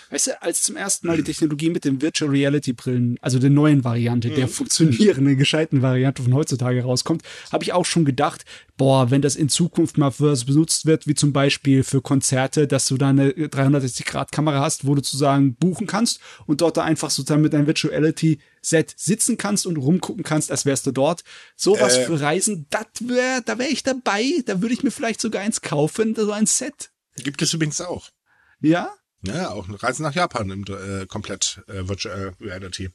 [0.08, 3.50] Weißt du, als zum ersten Mal die Technologie mit den Virtual Reality Brillen, also der
[3.50, 4.36] neuen Variante, mhm.
[4.36, 7.22] der funktionierenden, gescheiten Variante von heutzutage rauskommt,
[7.52, 8.46] habe ich auch schon gedacht,
[8.78, 12.66] boah, wenn das in Zukunft mal für was benutzt wird, wie zum Beispiel für Konzerte,
[12.66, 17.10] dass du da eine 360-Grad-Kamera hast, wo du sozusagen buchen kannst und dort da einfach
[17.10, 21.24] sozusagen mit deinem Virtual Reality Set sitzen kannst und rumgucken kannst, als wärst du dort.
[21.56, 24.42] Sowas äh, für Reisen, das wär, da wäre ich dabei.
[24.46, 26.90] Da würde ich mir vielleicht sogar eins kaufen, so ein Set.
[27.16, 28.08] Gibt es übrigens auch.
[28.60, 28.94] Ja?
[29.22, 32.90] Ja, auch eine Reise nach Japan im äh, komplett äh, Virtual Reality.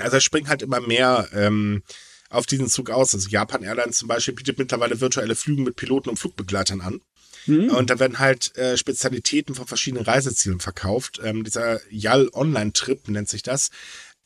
[0.00, 1.82] Also es springt halt immer mehr ähm,
[2.30, 3.14] auf diesen Zug aus.
[3.14, 7.00] Also Japan Airlines zum Beispiel bietet mittlerweile virtuelle Flüge mit Piloten und Flugbegleitern an.
[7.46, 7.70] Mhm.
[7.70, 11.20] Und da werden halt äh, Spezialitäten von verschiedenen Reisezielen verkauft.
[11.22, 13.70] Ähm, dieser YAL Online-Trip nennt sich das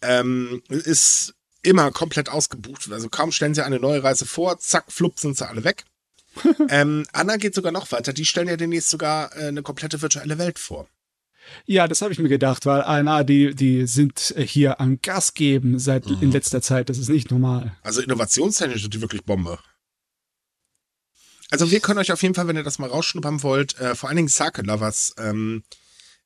[0.02, 2.90] ähm, ist immer komplett ausgebucht.
[2.90, 5.84] Also kaum stellen sie eine neue Reise vor, zack, flupp, sind sie alle weg.
[6.68, 8.12] ähm, Anna geht sogar noch weiter.
[8.12, 10.88] Die stellen ja demnächst sogar äh, eine komplette virtuelle Welt vor.
[11.64, 15.78] Ja, das habe ich mir gedacht, weil Anna, die, die sind hier am Gas geben
[15.78, 16.18] seit mhm.
[16.20, 16.90] in letzter Zeit.
[16.90, 17.76] Das ist nicht normal.
[17.82, 19.58] Also innovationstechnisch sind die wirklich Bombe.
[21.50, 24.08] Also wir können euch auf jeden Fall, wenn ihr das mal rausschnuppern wollt, äh, vor
[24.08, 25.64] allen Dingen Sake Lovers, ähm,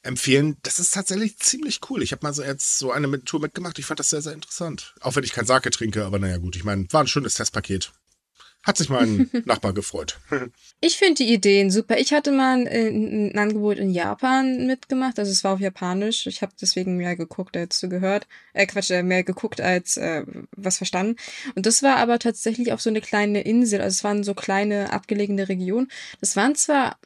[0.03, 0.57] empfehlen.
[0.63, 2.03] Das ist tatsächlich ziemlich cool.
[2.03, 3.79] Ich habe mal so jetzt so eine Tour mitgemacht.
[3.79, 4.95] Ich fand das sehr, sehr interessant.
[5.01, 7.93] Auch wenn ich kein Sake trinke, aber naja gut, ich meine, war ein schönes Testpaket.
[8.65, 10.21] Hat sich mein Nachbar gefreut.
[10.81, 11.99] ich finde die Ideen super.
[11.99, 15.19] Ich hatte mal ein, ein, Angebot in Japan mitgemacht.
[15.19, 16.29] Also es war auf Japanisch.
[16.29, 18.29] Ich habe deswegen mehr geguckt als gehört.
[18.53, 20.25] Äh, Quatsch, äh, mehr geguckt als äh,
[20.57, 21.17] was verstanden.
[21.57, 23.81] Und das war aber tatsächlich auf so eine kleine Insel.
[23.81, 25.91] Also es waren so kleine abgelegene Regionen.
[26.21, 26.99] Das waren zwar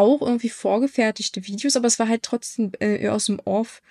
[0.00, 3.82] auch irgendwie vorgefertigte Videos, aber es war halt trotzdem äh, aus dem Off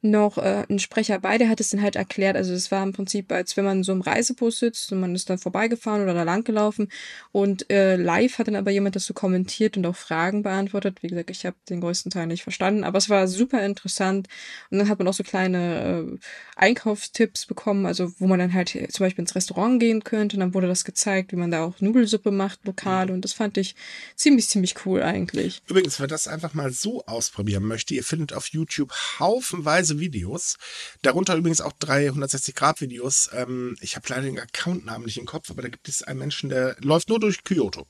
[0.00, 2.36] noch äh, ein Sprecher bei, der hat es dann halt erklärt.
[2.36, 5.28] Also es war im Prinzip, als wenn man so im Reisebus sitzt und man ist
[5.28, 6.88] dann vorbeigefahren oder da lang gelaufen
[7.32, 11.02] und äh, live hat dann aber jemand das so kommentiert und auch Fragen beantwortet.
[11.02, 14.28] Wie gesagt, ich habe den größten Teil nicht verstanden, aber es war super interessant.
[14.70, 16.18] Und dann hat man auch so kleine äh,
[16.56, 20.54] Einkaufstipps bekommen, also wo man dann halt zum Beispiel ins Restaurant gehen könnte und dann
[20.54, 23.74] wurde das gezeigt, wie man da auch Nudelsuppe macht lokal und das fand ich
[24.14, 25.62] ziemlich, ziemlich cool eigentlich.
[25.66, 30.56] Übrigens, wer das einfach mal so ausprobieren möchte, ihr findet auf YouTube haufenweise Videos.
[31.02, 33.30] Darunter übrigens auch 360-Grad-Videos.
[33.32, 36.50] Ähm, ich habe leider den Accountnamen nicht im Kopf, aber da gibt es einen Menschen,
[36.50, 37.86] der läuft nur durch Kyoto.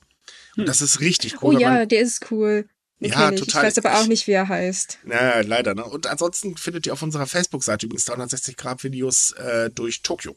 [0.55, 0.65] Und hm.
[0.65, 1.55] das ist richtig cool.
[1.55, 2.67] Oh ja, der ist cool.
[2.99, 3.39] Den ja, ich.
[3.39, 3.61] total.
[3.61, 4.99] Ich weiß aber auch nicht, wie er heißt.
[5.09, 5.73] Ja, leider.
[5.73, 5.85] Ne?
[5.85, 10.35] Und ansonsten findet ihr auf unserer Facebook-Seite übrigens 360-Grad-Videos äh, durch Tokio.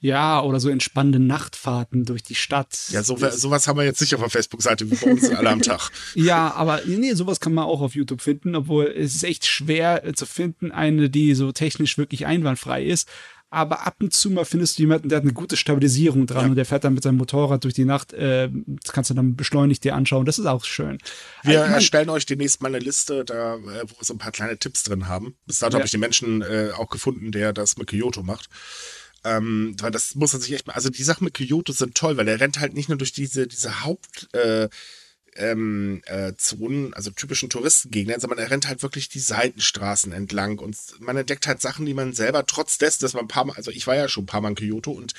[0.00, 2.78] Ja, oder so entspannende Nachtfahrten durch die Stadt.
[2.90, 5.62] Ja, so, sowas haben wir jetzt nicht auf der Facebook-Seite wie bei uns alle am
[5.62, 5.90] Tag.
[6.14, 10.04] ja, aber nee, sowas kann man auch auf YouTube finden, obwohl es ist echt schwer
[10.04, 13.08] äh, zu finden, eine, die so technisch wirklich einwandfrei ist.
[13.50, 16.50] Aber ab und zu mal findest du jemanden, der hat eine gute Stabilisierung dran ja.
[16.50, 18.12] und der fährt dann mit seinem Motorrad durch die Nacht.
[18.12, 20.26] Äh, das kannst du dann beschleunigt dir anschauen.
[20.26, 20.98] Das ist auch schön.
[21.44, 24.32] Wir also, erstellen euch demnächst mal eine Liste, da, äh, wo wir so ein paar
[24.32, 25.34] kleine Tipps drin haben.
[25.46, 25.78] Bis dato ja.
[25.78, 28.50] habe ich den Menschen äh, auch gefunden, der das mit Kyoto macht.
[29.36, 30.74] Ähm, weil das muss man sich echt mal.
[30.74, 33.46] Also die Sachen mit Kyoto sind toll, weil er rennt halt nicht nur durch diese,
[33.46, 34.32] diese Haupt.
[34.34, 34.68] Äh,
[35.36, 40.76] ähm, äh, Zonen, also typischen Touristengegenden, sondern er rennt halt wirklich die Seitenstraßen entlang und
[40.98, 43.70] man entdeckt halt Sachen, die man selber trotz dessen, dass man ein paar Mal, also
[43.70, 45.14] ich war ja schon ein paar Mal in Kyoto und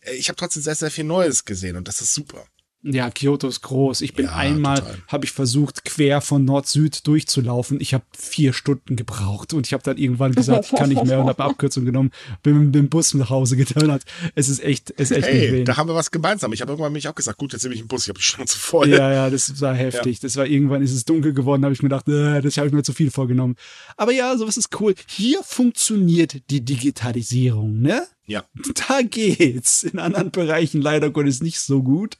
[0.00, 2.46] äh, ich habe trotzdem sehr, sehr viel Neues gesehen und das ist super.
[2.84, 4.00] Ja, Kyoto ist groß.
[4.00, 7.80] Ich bin ja, einmal, habe ich versucht, quer von Nord-Süd durchzulaufen.
[7.80, 11.20] Ich habe vier Stunden gebraucht und ich habe dann irgendwann gesagt, ich kann nicht mehr
[11.20, 12.10] und habe Abkürzung genommen,
[12.42, 14.02] bin mit dem Bus nach Hause geturnert.
[14.34, 16.52] Es ist echt, es ist echt hey, da haben wir was gemeinsam.
[16.52, 18.24] Ich habe irgendwann mich auch gesagt, gut, jetzt nehme ich einen Bus, ich habe die
[18.24, 18.88] Chance voll.
[18.88, 20.16] Ja, ja, das war heftig.
[20.16, 20.22] Ja.
[20.22, 22.72] Das war irgendwann ist es dunkel geworden, habe ich mir gedacht, äh, das habe ich
[22.72, 23.54] mir zu viel vorgenommen.
[23.96, 24.96] Aber ja, sowas ist cool.
[25.06, 28.08] Hier funktioniert die Digitalisierung, ne?
[28.26, 28.44] Ja.
[28.88, 29.84] Da geht's.
[29.84, 32.16] In anderen Bereichen leider Gottes nicht so gut.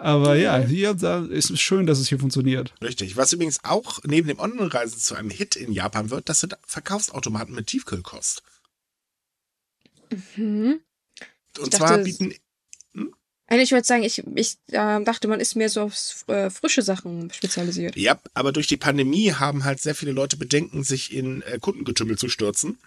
[0.00, 2.72] Aber ja, hier da ist es schön, dass es hier funktioniert.
[2.82, 3.18] Richtig.
[3.18, 7.54] Was übrigens auch neben dem Online-Reisen zu einem Hit in Japan wird, das sind Verkaufsautomaten
[7.54, 8.42] mit Tiefkühlkost.
[10.36, 10.80] Mhm.
[11.58, 12.32] Und ich zwar bieten.
[12.94, 13.14] Hm?
[13.50, 17.30] Ich würde sagen, ich, ich äh, dachte, man ist mehr so auf äh, frische Sachen
[17.30, 17.94] spezialisiert.
[17.96, 22.16] Ja, aber durch die Pandemie haben halt sehr viele Leute Bedenken, sich in äh, Kundengetümmel
[22.16, 22.78] zu stürzen.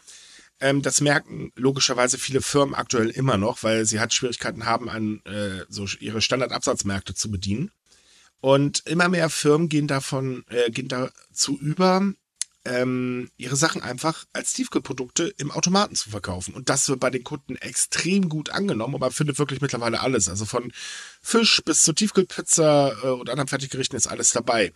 [0.59, 5.21] Ähm, das merken logischerweise viele Firmen aktuell immer noch, weil sie halt Schwierigkeiten haben, an
[5.25, 7.71] äh, so ihre Standardabsatzmärkte zu bedienen.
[8.39, 12.13] Und immer mehr Firmen gehen davon, äh, gehen dazu über,
[12.65, 16.53] ähm, ihre Sachen einfach als Tiefkühlprodukte im Automaten zu verkaufen.
[16.53, 20.29] Und das wird bei den Kunden extrem gut angenommen und man findet wirklich mittlerweile alles.
[20.29, 20.71] Also von
[21.21, 24.71] Fisch bis zur Tiefkühlpizza äh, und anderen Fertiggerichten ist alles dabei.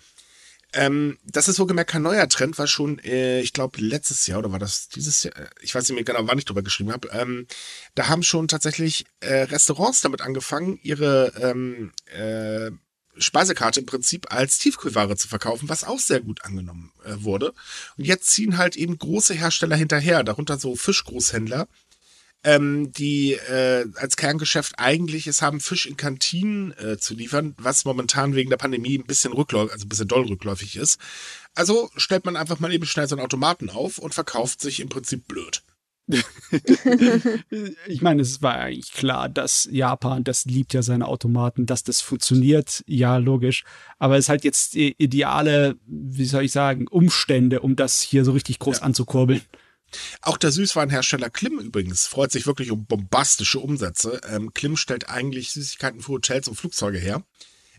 [0.74, 4.52] Ähm, das ist wohlgemerkt kein neuer Trend, war schon, äh, ich glaube, letztes Jahr oder
[4.52, 7.08] war das dieses Jahr, äh, ich weiß nicht mehr genau, wann ich drüber geschrieben habe.
[7.14, 7.48] Ähm,
[7.96, 12.72] da haben schon tatsächlich äh, Restaurants damit angefangen, ihre ähm, äh,
[13.20, 17.54] Speisekarte im Prinzip als Tiefkühlware zu verkaufen, was auch sehr gut angenommen äh, wurde.
[17.98, 21.68] Und jetzt ziehen halt eben große Hersteller hinterher, darunter so Fischgroßhändler,
[22.44, 27.86] ähm, die äh, als Kerngeschäft eigentlich es haben, Fisch in Kantinen äh, zu liefern, was
[27.86, 31.00] momentan wegen der Pandemie ein bisschen rückläufig, also ein bisschen doll rückläufig ist.
[31.56, 34.90] Also stellt man einfach mal eben schnell so einen Automaten auf und verkauft sich im
[34.90, 35.64] Prinzip blöd.
[37.88, 42.00] ich meine, es war eigentlich klar, dass Japan, das liebt ja seine Automaten, dass das
[42.00, 43.66] funktioniert, ja, logisch.
[44.00, 48.32] Aber es ist halt jetzt ideale, wie soll ich sagen, Umstände, um das hier so
[48.32, 48.84] richtig groß ja.
[48.84, 49.42] anzukurbeln.
[50.22, 54.20] Auch der Süßwarenhersteller Klim übrigens freut sich wirklich um bombastische Umsätze.
[54.30, 57.24] Ähm, Klim stellt eigentlich Süßigkeiten für Hotels und Flugzeuge her.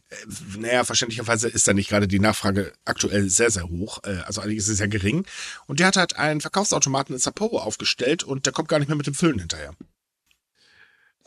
[0.08, 0.16] Äh,
[0.58, 4.02] naja, verständlicherweise ist da nicht gerade die Nachfrage aktuell sehr, sehr hoch.
[4.04, 5.26] Äh, also eigentlich ist sie sehr gering.
[5.66, 8.96] Und der hat halt einen Verkaufsautomaten in Sapporo aufgestellt und der kommt gar nicht mehr
[8.96, 9.74] mit dem Füllen hinterher.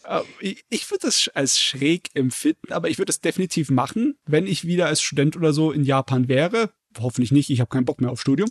[0.04, 4.66] Äh, ich würde das als schräg empfinden, aber ich würde es definitiv machen, wenn ich
[4.66, 8.12] wieder als Student oder so in Japan wäre hoffentlich nicht, ich habe keinen Bock mehr
[8.12, 8.50] auf Studium.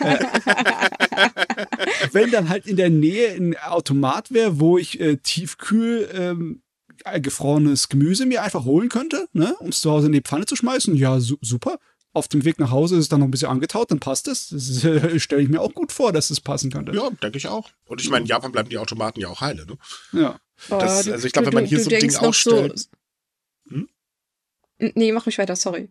[0.00, 0.18] Äh,
[2.12, 6.62] wenn dann halt in der Nähe ein Automat wäre, wo ich äh, tiefkühl ähm,
[7.04, 10.46] äh, gefrorenes Gemüse mir einfach holen könnte, ne, um es zu Hause in die Pfanne
[10.46, 11.78] zu schmeißen, ja, su super.
[12.12, 14.48] Auf dem Weg nach Hause ist es dann noch ein bisschen angetaut, dann passt es.
[14.48, 16.92] Das, das äh, stelle ich mir auch gut vor, dass es passen könnte.
[16.92, 17.68] Ja, denke ich auch.
[17.84, 19.76] Und ich meine, in Japan bleiben die Automaten ja auch heile, ne?
[20.12, 20.40] Ja.
[20.70, 22.78] Das, also ich glaube, wenn man hier du, so ein Ding ausstellt.
[22.78, 22.86] So
[23.68, 23.88] hm?
[24.94, 25.90] Nee, mach mich weiter, sorry.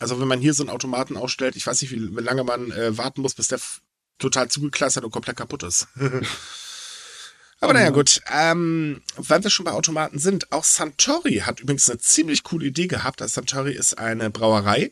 [0.00, 2.96] Also wenn man hier so einen Automaten ausstellt, ich weiß nicht, wie, lange man äh,
[2.96, 3.60] warten muss, bis der
[4.18, 5.88] total zugeklassert und komplett kaputt ist.
[7.60, 8.20] Aber naja, gut.
[8.30, 12.88] Ähm, weil wir schon bei Automaten sind, auch Santori hat übrigens eine ziemlich coole Idee
[12.88, 13.22] gehabt.
[13.22, 14.90] Also Santori ist eine Brauerei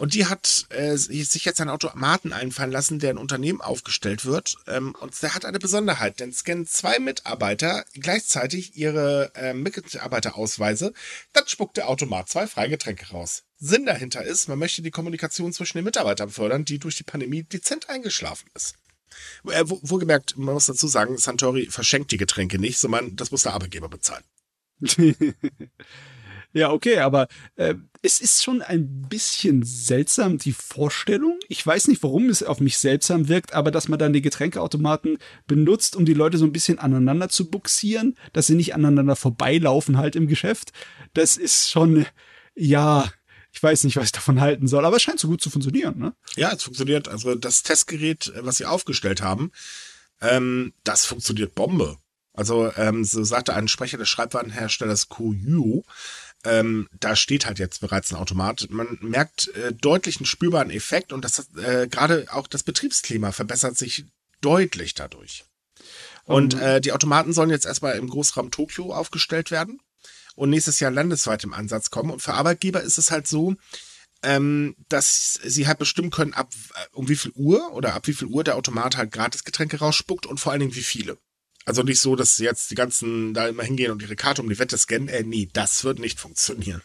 [0.00, 4.56] und die hat äh, sich jetzt einen Automaten einfallen lassen, der ein Unternehmen aufgestellt wird.
[4.66, 10.94] Ähm, und der hat eine Besonderheit, denn scannen zwei Mitarbeiter gleichzeitig ihre äh, Mitarbeiterausweise,
[11.32, 13.44] dann spuckt der Automat zwei Freigetränke raus.
[13.60, 17.42] Sinn dahinter ist, man möchte die Kommunikation zwischen den Mitarbeitern fördern, die durch die Pandemie
[17.42, 18.74] dezent eingeschlafen ist.
[19.44, 23.52] Äh, wohlgemerkt, man muss dazu sagen, Santori verschenkt die Getränke nicht, sondern das muss der
[23.52, 24.24] Arbeitgeber bezahlen.
[26.52, 31.38] Ja, okay, aber äh, es ist schon ein bisschen seltsam, die Vorstellung.
[31.48, 35.18] Ich weiß nicht, warum es auf mich seltsam wirkt, aber dass man dann die Getränkeautomaten
[35.46, 39.96] benutzt, um die Leute so ein bisschen aneinander zu buxieren, dass sie nicht aneinander vorbeilaufen
[39.96, 40.72] halt im Geschäft,
[41.14, 42.06] das ist schon,
[42.56, 43.08] ja,
[43.52, 45.98] ich weiß nicht, was ich davon halten soll, aber es scheint so gut zu funktionieren,
[45.98, 46.14] ne?
[46.36, 47.08] Ja, es funktioniert.
[47.08, 49.50] Also das Testgerät, was sie aufgestellt haben,
[50.20, 51.96] ähm, das funktioniert Bombe.
[52.32, 55.82] Also ähm, so sagte ein Sprecher des Schreibwarenherstellers Koyu,
[56.44, 58.68] ähm, da steht halt jetzt bereits ein Automat.
[58.70, 63.76] Man merkt äh, deutlich einen spürbaren Effekt und das äh, gerade auch das Betriebsklima verbessert
[63.76, 64.06] sich
[64.40, 65.44] deutlich dadurch.
[66.24, 66.62] Und mhm.
[66.62, 69.80] äh, die Automaten sollen jetzt erstmal im Großraum Tokio aufgestellt werden
[70.40, 72.10] und nächstes Jahr landesweit im Ansatz kommen.
[72.10, 73.56] Und für Arbeitgeber ist es halt so,
[74.22, 78.14] ähm, dass sie halt bestimmen können, ab äh, um wie viel Uhr oder ab wie
[78.14, 81.18] viel Uhr der Automat halt Gratisgetränke rausspuckt und vor allen Dingen wie viele.
[81.66, 84.58] Also nicht so, dass jetzt die ganzen da immer hingehen und ihre Karte um die
[84.58, 85.08] Wette scannen.
[85.08, 86.82] Äh, nee, das wird nicht funktionieren.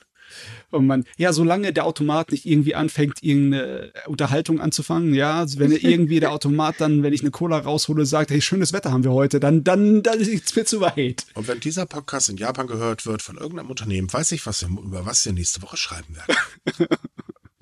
[0.72, 5.72] Oh man, ja, solange der Automat nicht irgendwie anfängt, irgendeine Unterhaltung anzufangen, ja, also wenn
[5.72, 9.12] irgendwie der Automat dann, wenn ich eine Cola raushole, sagt, hey, schönes Wetter haben wir
[9.12, 11.26] heute, dann, dann, dann ist es mir zu weit.
[11.34, 14.70] Und wenn dieser Podcast in Japan gehört wird von irgendeinem Unternehmen, weiß ich, was wir,
[14.70, 16.88] über was wir nächste Woche schreiben werden.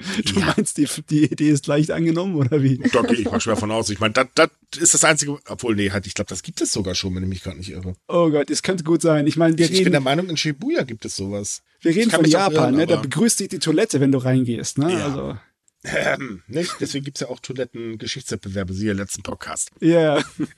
[0.26, 0.54] Du ja.
[0.56, 2.78] meinst, die, die Idee ist leicht angenommen, oder wie?
[2.78, 3.90] Da gehe ich mal schwer von aus.
[3.90, 6.72] Ich meine, das, das ist das Einzige, obwohl, nee, halt, ich glaube, das gibt es
[6.72, 7.96] sogar schon, wenn ich mich gerade nicht irre.
[8.08, 9.28] Oh Gott, das könnte gut sein.
[9.28, 9.80] Ich meine, wir ich, reden.
[9.80, 11.64] Ich bin der Meinung, in Shibuya gibt es sowas.
[11.82, 12.88] Wir reden von Japan, irren, ne?
[12.88, 14.94] Da begrüßt dich die Toilette, wenn du reingehst, ne?
[14.94, 15.06] Ja.
[15.06, 15.38] Also.
[15.86, 16.76] Ähm, nicht?
[16.80, 19.70] Deswegen gibt es ja auch Toiletten-Geschichtswettbewerbe, siehe letzten Podcast.
[19.82, 20.16] Ja.
[20.16, 20.26] Yeah.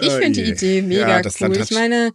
[0.00, 1.56] ich finde die Idee mega ja, cool.
[1.56, 2.12] Ich meine,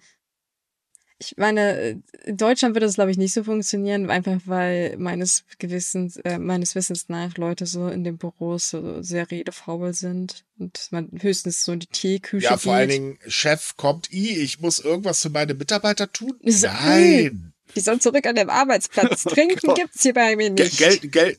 [1.22, 6.16] ich meine, in Deutschland wird das, glaube ich, nicht so funktionieren, einfach weil meines Gewissens,
[6.18, 11.10] äh, meines Wissens nach Leute so in den Büros so sehr redefaul sind und man
[11.20, 12.80] höchstens so in die Teeküche Ja, vor geht.
[12.80, 16.34] allen Dingen, Chef kommt, i, ich muss irgendwas für meine Mitarbeiter tun?
[16.46, 17.54] So, Nein!
[17.76, 19.24] Die sollen zurück an dem Arbeitsplatz.
[19.26, 20.78] Trinken gibt's hier bei mir nicht.
[20.78, 21.38] Geld, Geld,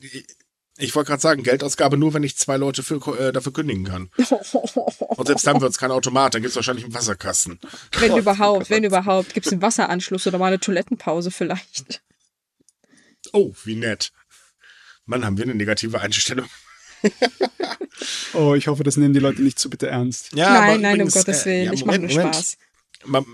[0.81, 4.09] ich wollte gerade sagen, Geldausgabe nur, wenn ich zwei Leute für, äh, dafür kündigen kann.
[4.17, 7.59] Und selbst dann wird es kein Automat, dann gibt es wahrscheinlich einen Wasserkasten.
[7.99, 9.33] Wenn überhaupt, wenn überhaupt.
[9.33, 12.01] Gibt es einen Wasseranschluss oder mal eine Toilettenpause vielleicht.
[13.33, 14.11] Oh, wie nett.
[15.05, 16.47] Mann, haben wir eine negative Einstellung.
[18.33, 20.33] oh, ich hoffe, das nehmen die Leute nicht zu bitte ernst.
[20.33, 22.57] Ja, nein, nein, übrigens, um Gottes Willen, äh, ja, ich mache nur Spaß.
[23.05, 23.25] Man,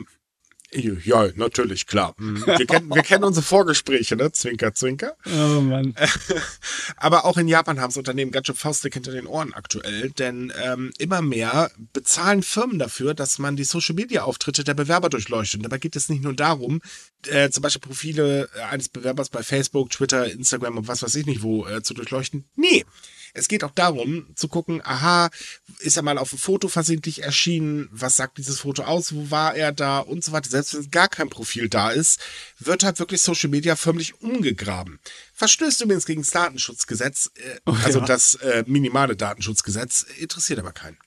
[0.71, 2.13] Ja, natürlich, klar.
[2.17, 2.45] Mhm.
[2.45, 4.33] Wir kennen, wir kennen unsere Vorgespräche, ne?
[4.33, 5.15] Zwinker, zwinker.
[5.25, 5.95] Oh Mann.
[6.97, 10.51] Aber auch in Japan haben das Unternehmen ganz schön Faustdick hinter den Ohren aktuell, denn
[10.61, 15.59] ähm, immer mehr bezahlen Firmen dafür, dass man die Social-Media-Auftritte der Bewerber durchleuchtet.
[15.59, 16.81] Und dabei geht es nicht nur darum,
[17.27, 21.43] äh, zum Beispiel Profile eines Bewerbers bei Facebook, Twitter, Instagram und was weiß ich nicht
[21.43, 22.43] wo äh, zu durchleuchten.
[22.57, 22.83] Nee,
[23.33, 25.29] es geht auch darum zu gucken, aha,
[25.79, 27.87] ist er mal auf ein Foto versehentlich erschienen?
[27.91, 29.13] Was sagt dieses Foto aus?
[29.13, 29.99] Wo war er da?
[29.99, 30.49] Und so weiter.
[30.49, 32.19] Selbst wenn gar kein Profil da ist,
[32.59, 34.99] wird halt wirklich Social Media förmlich umgegraben.
[35.33, 38.05] Verstößt übrigens gegen das Datenschutzgesetz, äh, Oh, also ja.
[38.05, 40.97] das äh, minimale Datenschutzgesetz, interessiert aber keinen.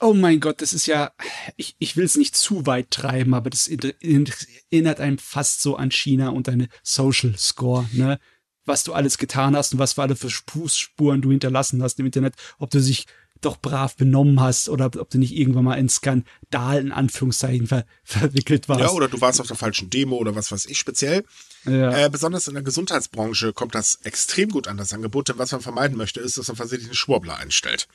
[0.00, 1.12] Oh mein Gott, das ist ja,
[1.56, 5.90] ich, ich will es nicht zu weit treiben, aber das erinnert einem fast so an
[5.90, 8.20] China und deine Social Score, ne?
[8.68, 12.06] Was du alles getan hast und was für alle für Fußspuren du hinterlassen hast im
[12.06, 13.06] Internet, ob du dich
[13.40, 17.84] doch brav benommen hast oder ob du nicht irgendwann mal in Skandal in Anführungszeichen ver
[18.04, 18.80] verwickelt warst.
[18.80, 21.24] Ja, oder du warst auf der falschen Demo oder was weiß ich speziell.
[21.64, 22.06] Ja.
[22.06, 25.28] Äh, besonders in der Gesundheitsbranche kommt das extrem gut an, das Angebot.
[25.28, 27.88] Denn was man vermeiden möchte, ist, dass man versehentlich einen Schwurbler einstellt.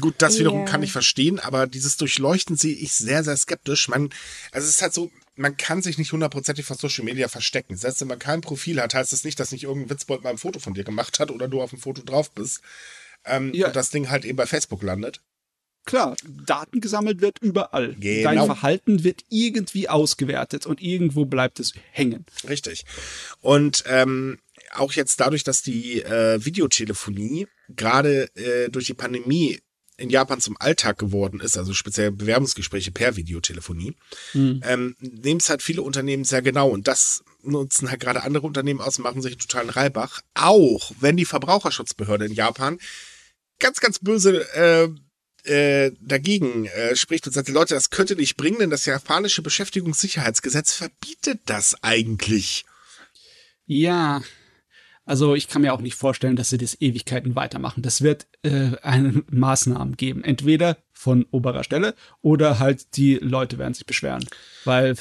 [0.00, 3.88] Gut, das wiederum kann ich verstehen, aber dieses Durchleuchten sehe ich sehr, sehr skeptisch.
[3.88, 4.10] Man,
[4.52, 7.76] also es ist halt so, man kann sich nicht hundertprozentig vor Social Media verstecken.
[7.76, 10.38] Selbst wenn man kein Profil hat, heißt das nicht, dass nicht irgendein Witzbold mal ein
[10.38, 12.62] Foto von dir gemacht hat oder du auf dem Foto drauf bist.
[13.24, 13.68] Ähm, Ja.
[13.68, 15.20] Und das Ding halt eben bei Facebook landet.
[15.84, 17.94] Klar, Daten gesammelt wird überall.
[17.94, 18.30] Genau.
[18.30, 22.26] Dein Verhalten wird irgendwie ausgewertet und irgendwo bleibt es hängen.
[22.48, 22.84] Richtig.
[23.40, 24.38] Und ähm,
[24.74, 29.60] auch jetzt dadurch, dass die äh, Videotelefonie gerade äh, durch die Pandemie
[29.96, 33.96] in Japan zum Alltag geworden ist, also speziell Bewerbungsgespräche per Videotelefonie,
[34.62, 38.80] ähm, nehmen es halt viele Unternehmen sehr genau und das nutzen halt gerade andere Unternehmen
[38.80, 40.20] aus und machen sich einen totalen Reibach.
[40.34, 42.78] Auch wenn die Verbraucherschutzbehörde in Japan
[43.58, 44.88] ganz, ganz böse äh,
[45.46, 50.72] äh, dagegen äh, spricht und sagt, Leute, das könnte nicht bringen, denn das japanische Beschäftigungssicherheitsgesetz
[50.72, 52.64] verbietet das eigentlich.
[53.64, 54.22] Ja,
[55.06, 57.82] also ich kann mir auch nicht vorstellen, dass sie das Ewigkeiten weitermachen.
[57.82, 60.24] Das wird äh, eine Maßnahmen geben.
[60.24, 64.26] Entweder von oberer Stelle oder halt die Leute werden sich beschweren.
[64.64, 64.96] Weil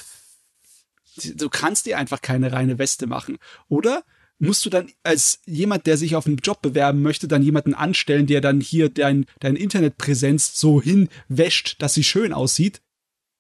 [1.36, 3.40] du kannst dir einfach keine reine Weste machen.
[3.68, 4.04] Oder
[4.38, 8.28] musst du dann als jemand, der sich auf einen Job bewerben möchte, dann jemanden anstellen,
[8.28, 12.82] der dann hier dein, deine Internetpräsenz so hinwäscht, dass sie schön aussieht?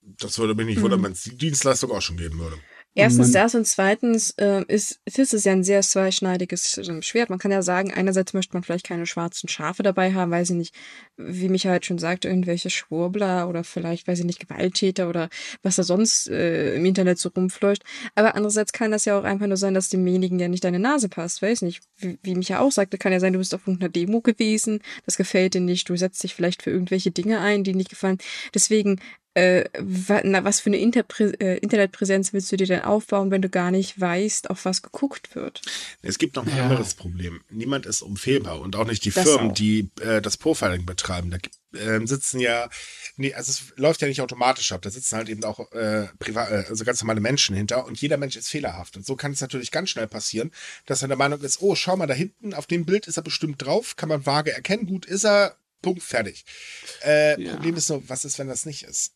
[0.02, 2.58] Das würde mich nicht wundern, wenn es die Dienstleistung auch schon geben würde.
[2.98, 7.30] Erstens das und zweitens äh, ist, ist es ja ein sehr zweischneidiges äh, Schwert.
[7.30, 10.56] Man kann ja sagen, einerseits möchte man vielleicht keine schwarzen Schafe dabei haben, weiß ich
[10.56, 10.76] nicht,
[11.18, 15.28] wie Michael halt schon sagte, irgendwelche Schwurbler oder vielleicht, weiß ich nicht, Gewalttäter oder
[15.62, 17.84] was da sonst äh, im Internet so rumfleucht.
[18.16, 21.10] Aber andererseits kann das ja auch einfach nur sein, dass demjenigen ja nicht deine Nase
[21.10, 21.84] passt, weiß nicht.
[21.98, 25.18] Wie, wie Micha auch sagte, kann ja sein, du bist auf irgendeiner Demo gewesen, das
[25.18, 28.20] gefällt dir nicht, du setzt dich vielleicht für irgendwelche Dinge ein, die nicht gefallen.
[28.54, 29.02] Deswegen
[29.36, 29.66] äh,
[30.24, 33.70] na, was für eine Interprä äh, Internetpräsenz willst du dir denn aufbauen, wenn du gar
[33.70, 35.62] nicht weißt, auf was geguckt wird?
[36.02, 36.64] Es gibt noch ein Ja.
[36.64, 37.42] anderes Problem.
[37.50, 39.54] Niemand ist unfehlbar und auch nicht die Das Firmen, auch.
[39.54, 41.30] die äh, das Profiling betreiben.
[41.32, 42.70] Da gibt- ähm, sitzen ja,
[43.18, 44.82] nee, also es läuft ja nicht automatisch ab.
[44.82, 48.16] Da sitzen halt eben auch äh, privat, äh, also ganz normale Menschen hinter und jeder
[48.16, 48.96] Mensch ist fehlerhaft.
[48.96, 50.52] Und so kann es natürlich ganz schnell passieren,
[50.86, 53.24] dass er der Meinung ist, oh, schau mal da hinten, auf dem Bild ist er
[53.24, 56.46] bestimmt drauf, kann man vage erkennen, gut ist er, Punkt, fertig.
[57.04, 57.52] Äh, Ja.
[57.56, 59.12] Problem ist nur, was ist, wenn das nicht ist?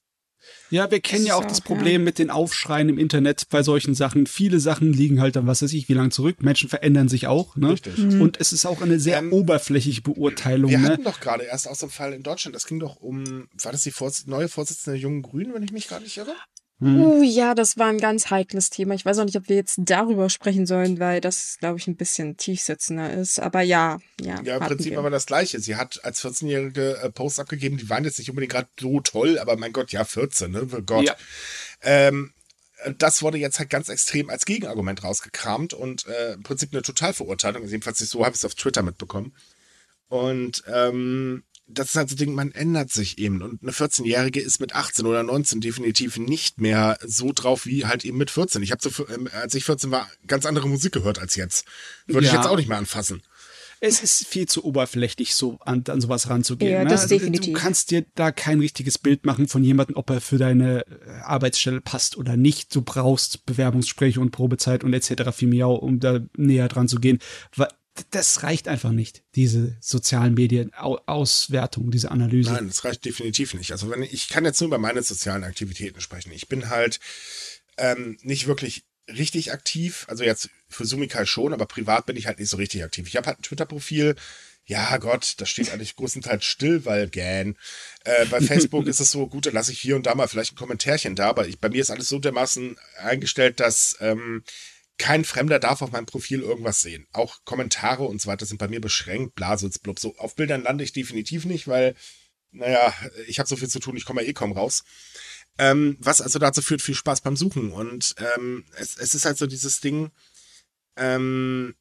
[0.70, 3.64] Ja, wir kennen ja ist auch das auch, Problem mit den Aufschreien im Internet bei
[3.64, 4.28] solchen Sachen.
[4.28, 6.42] Viele Sachen liegen halt dann, was weiß ich, wie lang zurück.
[6.42, 7.72] Menschen verändern sich auch, ne?
[7.72, 7.98] Richtig.
[7.98, 10.90] Und es ist auch eine sehr Ähm, oberflächliche Beurteilung, Wir ne?
[10.90, 13.84] hatten doch gerade erst aus dem Fall in Deutschland, das ging doch um, war das
[13.84, 16.36] die Vorsitzende, neue Vorsitzende der Jungen Grünen, wenn ich mich gar nicht irre?
[16.80, 17.02] Hm.
[17.02, 18.94] Oh ja, das war ein ganz heikles Thema.
[18.94, 21.98] Ich weiß auch nicht, ob wir jetzt darüber sprechen sollen, weil das, glaube ich, ein
[21.98, 23.40] bisschen tiefsitzender ist.
[23.40, 24.42] Aber ja, ja.
[24.44, 25.00] Ja, im hatten Prinzip wir.
[25.00, 25.60] aber das Gleiche.
[25.60, 29.40] Sie hat als 14-jährige äh, Post abgegeben, die waren jetzt nicht unbedingt gerade so toll,
[29.40, 30.68] aber mein Gott, ja, 14, ne?
[30.72, 31.06] Oh Gott.
[31.06, 31.16] Ja.
[31.82, 32.32] Ähm,
[32.98, 37.68] das wurde jetzt halt ganz extrem als Gegenargument rausgekramt und äh, im Prinzip eine Totalverurteilung.
[37.68, 39.34] Jedenfalls nicht so, habe ich es auf Twitter mitbekommen.
[40.08, 43.42] Und ähm, das ist halt so ein Ding, man ändert sich eben.
[43.42, 48.06] Und eine 14-Jährige ist mit 18 oder 19 definitiv nicht mehr so drauf wie halt
[48.06, 48.62] eben mit 14.
[48.64, 51.66] Ich habe so, ähm, als ich 14 war, ganz andere Musik gehört als jetzt.
[52.08, 52.40] Würde ich Ja.
[52.40, 53.22] jetzt auch nicht mehr anfassen.
[53.82, 56.72] Es ist viel zu oberflächlich, so an, an sowas ranzugehen.
[56.74, 56.90] Ja, ne?
[56.90, 57.54] das also, definitiv.
[57.54, 61.12] Du kannst dir da kein richtiges Bild machen von jemandem, ob er für deine äh,
[61.24, 62.76] Arbeitsstelle passt oder nicht.
[62.76, 65.32] Du brauchst Bewerbungsgespräche und Probezeit und etc.
[65.32, 67.20] für Miau, um da näher dran zu gehen.
[68.12, 72.52] Das reicht einfach nicht, diese sozialen Medien Au Auswertung, diese Analyse.
[72.52, 73.72] Nein, das reicht definitiv nicht.
[73.72, 76.32] Also wenn ich, ich kann jetzt nur über meine sozialen Aktivitäten sprechen.
[76.32, 77.00] Ich bin halt
[77.78, 80.06] ähm, nicht wirklich richtig aktiv.
[80.08, 83.08] Also jetzt für Sumikai schon, aber privat bin ich halt nicht so richtig aktiv.
[83.08, 84.16] Ich habe halt ein Twitter-Profil.
[84.66, 87.58] Ja, Gott, das steht eigentlich größtenteils still, weil gähn.
[88.04, 90.54] Äh, bei Facebook ist es so, gut, dann lasse ich hier und da mal vielleicht
[90.54, 94.44] ein Kommentärchen da, aber ich, bei mir ist alles so dermaßen eingestellt, dass ähm,
[95.00, 97.08] kein Fremder darf auf meinem Profil irgendwas sehen.
[97.14, 99.98] Auch Kommentare und so weiter sind bei mir beschränkt, blasitz, blub.
[99.98, 101.96] So auf Bildern lande ich definitiv nicht, weil,
[102.52, 102.94] naja,
[103.26, 104.84] ich habe so viel zu tun, ich komme ja eh kaum raus.
[105.58, 107.72] Ähm, was also dazu führt, viel Spaß beim Suchen.
[107.72, 110.12] Und ähm, es, es ist halt so dieses Ding,
[110.98, 111.76] ähm,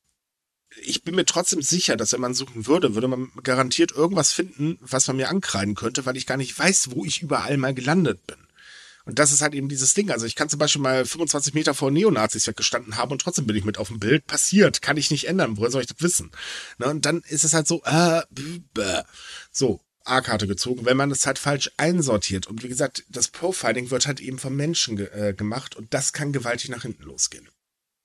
[0.83, 4.79] ich bin mir trotzdem sicher, dass wenn man suchen würde, würde man garantiert irgendwas finden,
[4.81, 8.27] was man mir ankreiden könnte, weil ich gar nicht weiß, wo ich überall mal gelandet
[8.27, 8.37] bin.
[9.09, 10.11] Und das ist halt eben dieses Ding.
[10.11, 13.57] Also ich kann zum Beispiel mal 25 Meter vor Neonazis weggestanden haben und trotzdem bin
[13.57, 14.27] ich mit auf dem Bild.
[14.27, 15.57] Passiert, kann ich nicht ändern.
[15.57, 16.31] Woher soll ich das wissen?
[16.77, 16.89] Ne?
[16.89, 18.21] Und dann ist es halt so, äh,
[18.75, 19.01] bäh.
[19.51, 22.49] so, A-Karte gezogen, wenn man das halt falsch einsortiert.
[22.49, 26.13] Und wie gesagt, das Profiling wird halt eben vom Menschen ge äh, gemacht und das
[26.13, 27.49] kann gewaltig nach hinten losgehen.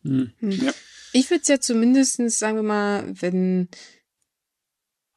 [0.04, 0.32] Hm.
[0.40, 0.74] Ja.
[1.12, 3.68] Ich würde es ja zumindest, sagen wir mal, wenn.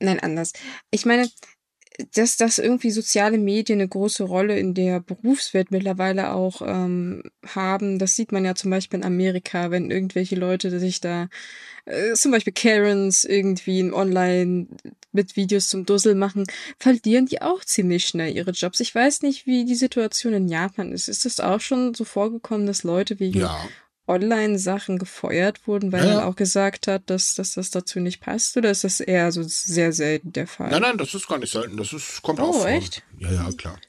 [0.00, 0.52] Nein, anders.
[0.90, 1.30] Ich meine,
[2.14, 7.98] dass, dass irgendwie soziale Medien eine große Rolle in der Berufswelt mittlerweile auch ähm, haben.
[7.98, 11.28] Das sieht man ja zum Beispiel in Amerika, wenn irgendwelche Leute sich da,
[11.86, 14.66] äh, zum Beispiel Karens irgendwie online
[15.12, 16.44] mit Videos zum Dussel machen,
[16.78, 18.80] verlieren die auch ziemlich schnell ihre Jobs.
[18.80, 21.08] Ich weiß nicht, wie die Situation in Japan ist.
[21.08, 23.68] Ist es auch schon so vorgekommen, dass Leute wegen ja.
[24.08, 26.14] Online-Sachen gefeuert wurden, weil ja.
[26.14, 28.56] man auch gesagt hat, dass, dass das dazu nicht passt?
[28.56, 30.70] Oder ist das eher so sehr selten der Fall?
[30.70, 31.76] Nein, nein, das ist gar nicht selten.
[31.76, 32.66] Das ist, kommt oh, auch vor.
[32.66, 33.02] echt?
[33.18, 33.80] Ja, ja, klar.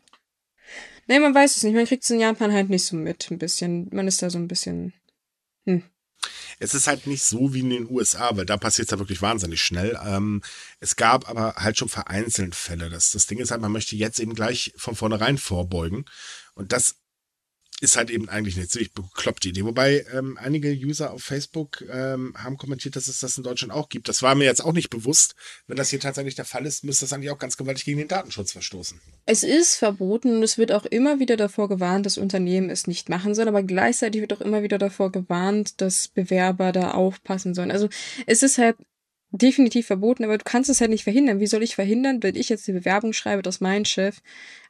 [1.08, 1.76] Nee, man weiß es nicht.
[1.76, 3.30] Man kriegt es in Japan halt nicht so mit.
[3.32, 3.90] Ein bisschen.
[3.92, 4.94] Man ist da so ein bisschen.
[5.66, 5.84] Hm.
[6.60, 9.22] Es ist halt nicht so wie in den USA, weil da passiert es ja wirklich
[9.22, 9.98] wahnsinnig schnell.
[10.04, 10.42] Ähm,
[10.80, 12.90] es gab aber halt schon vereinzelt Fälle.
[12.90, 16.06] Das, das Ding ist halt, man möchte jetzt eben gleich von vornherein vorbeugen.
[16.56, 16.96] Und das
[17.80, 19.64] ist halt eben eigentlich eine ziemlich bekloppte Idee.
[19.64, 23.90] Wobei ähm, einige User auf Facebook ähm, haben kommentiert, dass es das in Deutschland auch
[23.90, 24.10] gibt.
[24.10, 25.36] Das war mir jetzt auch nicht bewusst.
[25.68, 28.08] Wenn das hier tatsächlich der Fall ist, müsste das eigentlich auch ganz gewaltig gegen den
[28.08, 29.00] Datenschutz verstoßen.
[29.26, 33.10] Es ist verboten und es wird auch immer wieder davor gewarnt, dass Unternehmen es nicht
[33.10, 37.72] machen sollen, aber gleichzeitig wird auch immer wieder davor gewarnt, dass Bewerber da aufpassen sollen.
[37.72, 37.90] Also
[38.26, 38.78] es ist halt
[39.32, 41.40] definitiv verboten, aber du kannst es halt nicht verhindern.
[41.40, 44.22] Wie soll ich verhindern, wenn ich jetzt die Bewerbung schreibe, dass mein Chef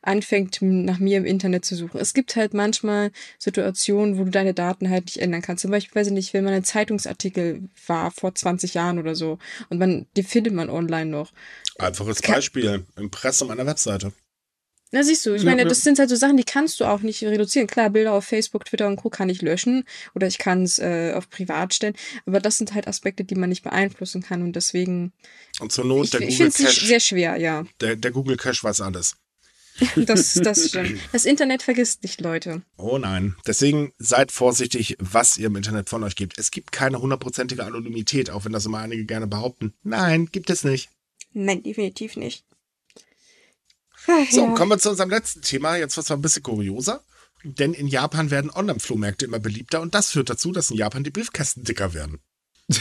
[0.01, 1.99] anfängt, nach mir im Internet zu suchen?
[1.99, 5.61] Es gibt halt manchmal Situationen, wo du deine Daten halt nicht ändern kannst.
[5.61, 9.37] Zum Beispiel, weiß ich nicht, wenn man ein Zeitungsartikel war vor 20 Jahren oder so
[9.69, 11.31] und man, die findet man online noch.
[11.77, 14.11] Einfaches Beispiel, Impressum einer Webseite.
[14.91, 17.21] Na, siehst du, ich meine, das sind halt so Sachen, die kannst du auch nicht
[17.21, 17.67] reduzieren.
[17.67, 19.09] Klar, Bilder auf Facebook, Twitter und Co.
[19.09, 19.83] kann ich löschen
[20.15, 23.49] oder ich kann es äh, auf privat stellen, aber das sind halt Aspekte, die man
[23.49, 25.11] nicht beeinflussen kann und deswegen.
[25.59, 26.69] Und zur Not ich, der ich Google Cache.
[26.69, 27.65] Ich sehr schwer, ja.
[27.81, 29.17] Der, der Google Cache weiß alles.
[29.95, 30.99] das, das stimmt.
[31.11, 32.63] Das Internet vergisst nicht, Leute.
[32.77, 33.35] Oh nein.
[33.45, 36.37] Deswegen seid vorsichtig, was ihr im Internet von euch gebt.
[36.37, 39.73] Es gibt keine hundertprozentige Anonymität, auch wenn das immer einige gerne behaupten.
[39.83, 40.89] Nein, gibt es nicht.
[41.33, 42.43] Nein, definitiv nicht.
[44.07, 44.53] Ach, so, ja.
[44.53, 45.75] kommen wir zu unserem letzten Thema.
[45.75, 47.03] Jetzt wird es ein bisschen kurioser.
[47.43, 51.11] Denn in Japan werden Online-Flohmärkte immer beliebter und das führt dazu, dass in Japan die
[51.11, 52.19] Briefkästen dicker werden.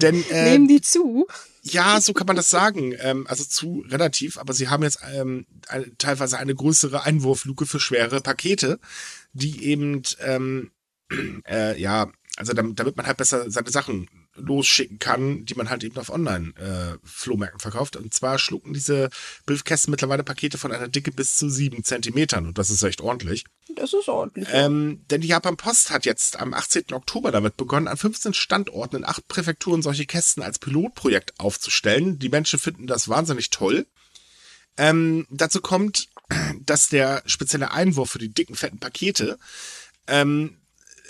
[0.00, 1.26] Denn, äh, Nehmen die zu?
[1.62, 2.94] Ja, so kann man das sagen.
[3.00, 7.80] Ähm, also zu relativ, aber sie haben jetzt ähm, eine, teilweise eine größere Einwurfluke für
[7.80, 8.78] schwere Pakete,
[9.32, 10.70] die eben, ähm,
[11.48, 14.08] äh, ja, also damit, damit man halt besser seine Sachen
[14.38, 17.96] losschicken kann, die man halt eben auf Online-Flohmärkten äh, verkauft.
[17.96, 19.10] Und zwar schlucken diese
[19.46, 23.44] Briefkästen mittlerweile Pakete von einer Dicke bis zu sieben Zentimetern und das ist echt ordentlich.
[23.74, 24.48] Das ist ordentlich.
[24.52, 26.92] Ähm, denn die Japan Post hat jetzt am 18.
[26.92, 32.18] Oktober damit begonnen, an 15 Standorten in acht Präfekturen solche Kästen als Pilotprojekt aufzustellen.
[32.18, 33.86] Die Menschen finden das wahnsinnig toll.
[34.76, 36.08] Ähm, dazu kommt,
[36.60, 39.38] dass der spezielle Einwurf für die dicken, fetten Pakete
[40.06, 40.56] ähm,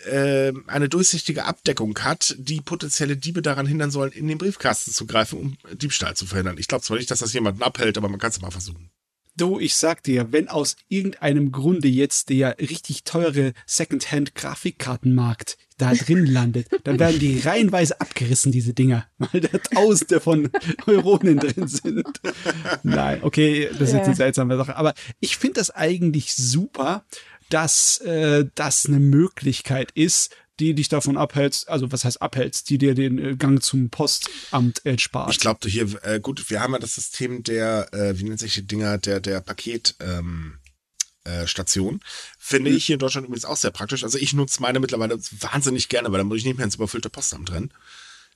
[0.07, 5.07] äh, eine durchsichtige Abdeckung hat, die potenzielle Diebe daran hindern sollen, in den Briefkasten zu
[5.07, 6.59] greifen, um Diebstahl zu verhindern.
[6.59, 8.90] Ich glaube zwar nicht, dass das jemanden abhält, aber man kann es mal versuchen.
[9.38, 16.26] Du, ich sag dir, wenn aus irgendeinem Grunde jetzt der richtig teure Secondhand-Grafikkartenmarkt da drin
[16.26, 20.51] landet, dann werden die reihenweise abgerissen, diese Dinger, weil da Tausende von
[20.86, 22.20] Euronen drin sind.
[22.82, 24.74] Nein, okay, das ist jetzt eine seltsame Sache.
[24.74, 27.05] Aber ich finde das eigentlich super,
[27.51, 32.78] dass äh, das eine Möglichkeit ist, die dich davon abhältst, also was heißt abhältst, die
[32.78, 35.30] dir den äh, Gang zum Postamt erspart.
[35.30, 38.55] Ich glaube, hier, äh, gut, wir haben ja das System der, äh, wie nennt sich
[38.55, 40.59] die Dinger, der, der Paket, ähm,
[41.24, 42.01] äh, Station.
[42.38, 42.76] Finde mhm.
[42.76, 44.03] ich hier in Deutschland übrigens auch sehr praktisch.
[44.03, 47.11] Also ich nutze meine mittlerweile wahnsinnig gerne, weil dann muss ich nicht mehr ins überfüllte
[47.11, 47.72] Postamt rennen.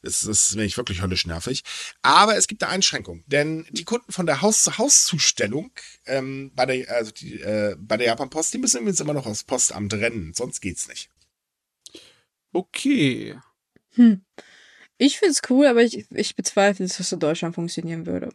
[0.03, 1.63] Das, das ist nämlich wirklich höllisch nervig.
[2.03, 5.71] Aber es gibt eine Einschränkung, denn die Kunden von der Haus-zu-Haus-Zustellung
[6.07, 9.27] ähm, bei der, also die, äh, bei der Japan Post, die müssen übrigens immer noch
[9.27, 11.09] aufs Postamt rennen, sonst geht's nicht.
[12.53, 13.39] Okay.
[13.95, 14.25] Hm.
[14.99, 18.31] Ich finde es cool, aber ich, ich bezweifle, dass das in Deutschland funktionieren würde.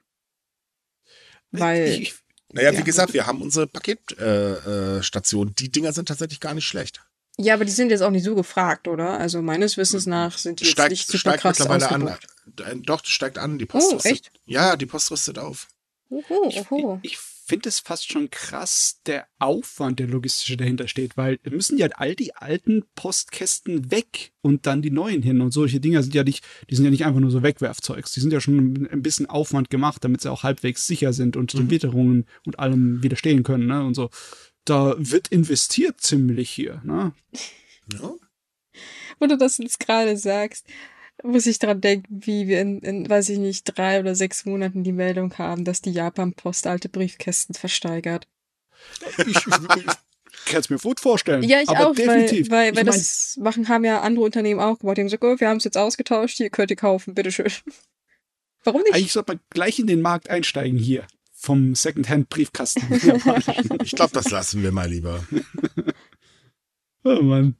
[1.51, 1.87] Weil.
[1.87, 2.15] Ich, ich,
[2.51, 2.79] Naja, Ja.
[2.79, 4.99] wie gesagt, wir haben unsere Paketstation.
[4.99, 5.53] Äh, Station.
[5.55, 7.06] die Dinger sind tatsächlich gar nicht schlecht.
[7.39, 9.19] Ja, aber die sind jetzt auch nicht so gefragt, oder?
[9.19, 12.03] Also meines Wissens nach sind die jetzt Steigt, nicht super steigt krass mittlerweile an.
[12.03, 12.27] ausgebucht.
[12.89, 13.57] Doch, das steigt an.
[13.59, 14.11] Die Post Oh, rüstet.
[14.11, 14.31] echt?
[14.45, 15.67] Ja, die Post rüstet auf.
[16.09, 16.99] Oho, ich, oho.
[17.03, 21.87] ich finde es fast schon krass, der Aufwand, der logistische dahinter steht, weil müssen ja
[21.95, 26.23] all die alten Postkästen weg und dann die neuen hin und solche Dinger sind ja
[26.23, 29.29] nicht, die sind ja nicht einfach nur so Wegwerfzeugs, die sind ja schon ein bisschen
[29.29, 33.67] Aufwand gemacht, damit sie auch halbwegs sicher sind und den Witterungen und allem widerstehen können,
[33.67, 34.09] ne, und so.
[34.67, 37.13] Da wird investiert ziemlich hier, ne?
[37.93, 38.13] Ja.
[39.17, 40.67] Wo du das jetzt gerade sagst,
[41.23, 44.83] muss ich dran denken, wie wir in, in, weiß ich nicht, drei oder sechs Monaten
[44.83, 48.27] die Meldung haben, dass die Japan-Post alte Briefkästen versteigert.
[49.19, 51.43] Ich, ich, ich kann es mir gut vorstellen.
[51.43, 52.49] Ja, ich aber auch, definitiv.
[52.51, 54.97] weil, weil, Ich weil mein, das machen, haben ja andere Unternehmen auch gemacht.
[54.97, 57.51] Die haben gesagt, oh, wir haben es jetzt ausgetauscht, hier könnt ihr kaufen, bitteschön.
[58.65, 58.93] Warum nicht?
[58.93, 61.07] eigentlich sollte man gleich in den Markt einsteigen hier.
[61.39, 62.81] Vom Secondhand-Briefkasten.
[63.83, 65.23] Ich glaube, das lassen wir mal lieber.
[67.03, 67.55] oh Mann.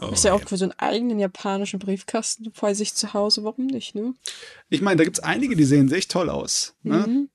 [0.00, 3.66] Oh, ist ja auch für so einen eigenen japanischen Briefkasten bei sich zu Hause, warum
[3.66, 4.14] nicht, ne?
[4.68, 6.76] Ich meine, da gibt's einige, die sehen echt toll aus.
[6.84, 6.98] Ne?
[6.98, 7.30] Mhm.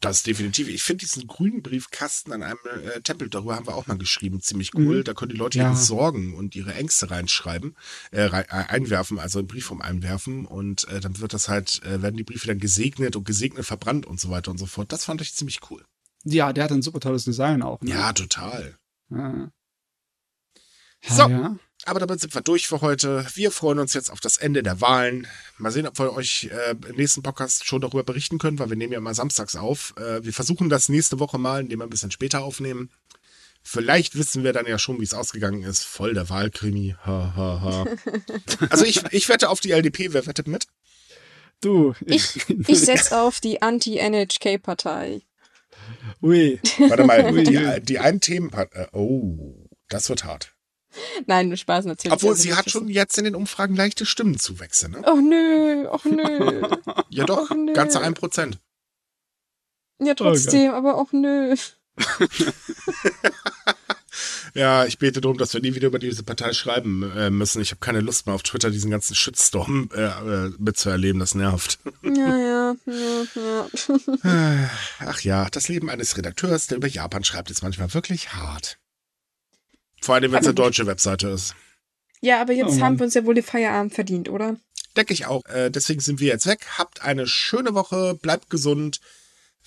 [0.00, 0.68] Das definitiv.
[0.68, 4.40] Ich finde diesen grünen Briefkasten an einem äh, Tempel, darüber haben wir auch mal geschrieben,
[4.40, 4.98] ziemlich cool.
[4.98, 5.04] Mhm.
[5.04, 5.68] Da können die Leute Ja.
[5.68, 7.74] ihre Sorgen und ihre Ängste reinschreiben,
[8.10, 11.82] äh, rein, äh, einwerfen, also einen Brief um einwerfen und äh, dann wird das halt,
[11.84, 14.92] äh, werden die Briefe dann gesegnet und gesegnet verbrannt und so weiter und so fort.
[14.92, 15.84] Das fand ich ziemlich cool.
[16.24, 17.80] Ja, der hat ein super tolles Design auch.
[17.80, 17.90] Ne?
[17.90, 18.76] Ja, total.
[19.10, 19.50] Ja.
[21.02, 21.28] So.
[21.28, 21.56] Ja.
[21.88, 23.24] Aber damit sind wir durch für heute.
[23.32, 25.26] Wir freuen uns jetzt auf das Ende der Wahlen.
[25.56, 28.76] Mal sehen, ob wir euch äh, im nächsten Podcast schon darüber berichten können, weil wir
[28.76, 29.94] nehmen ja immer samstags auf.
[29.96, 32.90] Äh, wir versuchen das nächste Woche mal, indem wir ein bisschen später aufnehmen.
[33.62, 35.82] Vielleicht wissen wir dann ja schon, wie es ausgegangen ist.
[35.82, 36.94] Voll der Wahlkrimi.
[37.06, 37.86] Ha, ha, ha.
[38.68, 40.12] Also ich, ich wette auf die LDP.
[40.12, 40.66] Wer wettet mit?
[41.62, 41.94] Du.
[42.04, 45.22] Ich, ich setze auf die Anti-NHK-Partei.
[46.20, 46.60] Ui.
[46.86, 47.44] Warte mal, Ui.
[47.44, 48.52] die, die einen Themen...
[48.52, 50.52] Äh, oh, das wird hart.
[51.26, 52.12] Nein, nur Spaß natürlich.
[52.14, 55.02] Obwohl, Also sie hat schon jetzt in den Umfragen leichte Stimmenzuwächse, ne?
[55.06, 56.62] Oh nö, oh nö.
[57.10, 57.72] Ja doch, Och, nö.
[57.72, 58.58] ganze ein Prozent.
[60.00, 61.54] Ja, trotzdem, aber auch nö.
[64.54, 67.62] Ja, ich bete darum, dass wir nie wieder über diese Partei schreiben äh, müssen.
[67.62, 71.20] Ich habe keine Lust mehr auf Twitter diesen ganzen Shitstorm äh, äh, mitzuerleben.
[71.20, 71.78] Das nervt.
[72.02, 73.66] Ja, ja, ja,
[74.24, 74.70] ja.
[75.00, 78.78] Ach ja, das Leben eines Redakteurs, der über Japan schreibt, ist manchmal wirklich hart.
[80.00, 81.54] Vor allem, wenn es eine deutsche Webseite ist.
[82.20, 84.56] Ja, aber jetzt Oh haben wir uns ja wohl den Feierabend verdient, oder?
[84.96, 85.44] Denke ich auch.
[85.46, 86.66] Äh, deswegen sind wir jetzt weg.
[86.76, 89.00] Habt eine schöne Woche, bleibt gesund.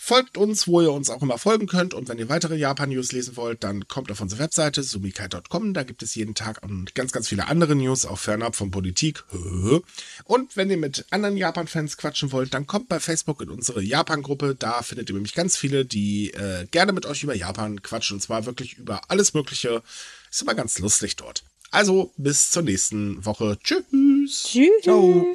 [0.03, 1.93] Folgt uns, wo ihr uns auch immer folgen könnt.
[1.93, 5.75] Und wenn ihr weitere Japan-News lesen wollt, dann kommt auf unsere Webseite sumikai.com.
[5.75, 9.23] Da gibt es jeden Tag und ganz, ganz viele andere News, auch fernab von Politik.
[10.23, 14.55] Und wenn ihr mit anderen Japan-Fans quatschen wollt, dann kommt bei Facebook in unsere Japan-Gruppe.
[14.57, 18.15] Da findet ihr nämlich ganz viele, die äh, gerne mit euch über Japan quatschen.
[18.15, 19.83] Und zwar wirklich über alles Mögliche.
[20.31, 21.43] Ist immer ganz lustig dort.
[21.71, 23.57] Also bis zur nächsten Woche.
[23.63, 24.43] Tschüss.
[24.43, 24.81] Tschüss.
[24.81, 25.33] Ciao.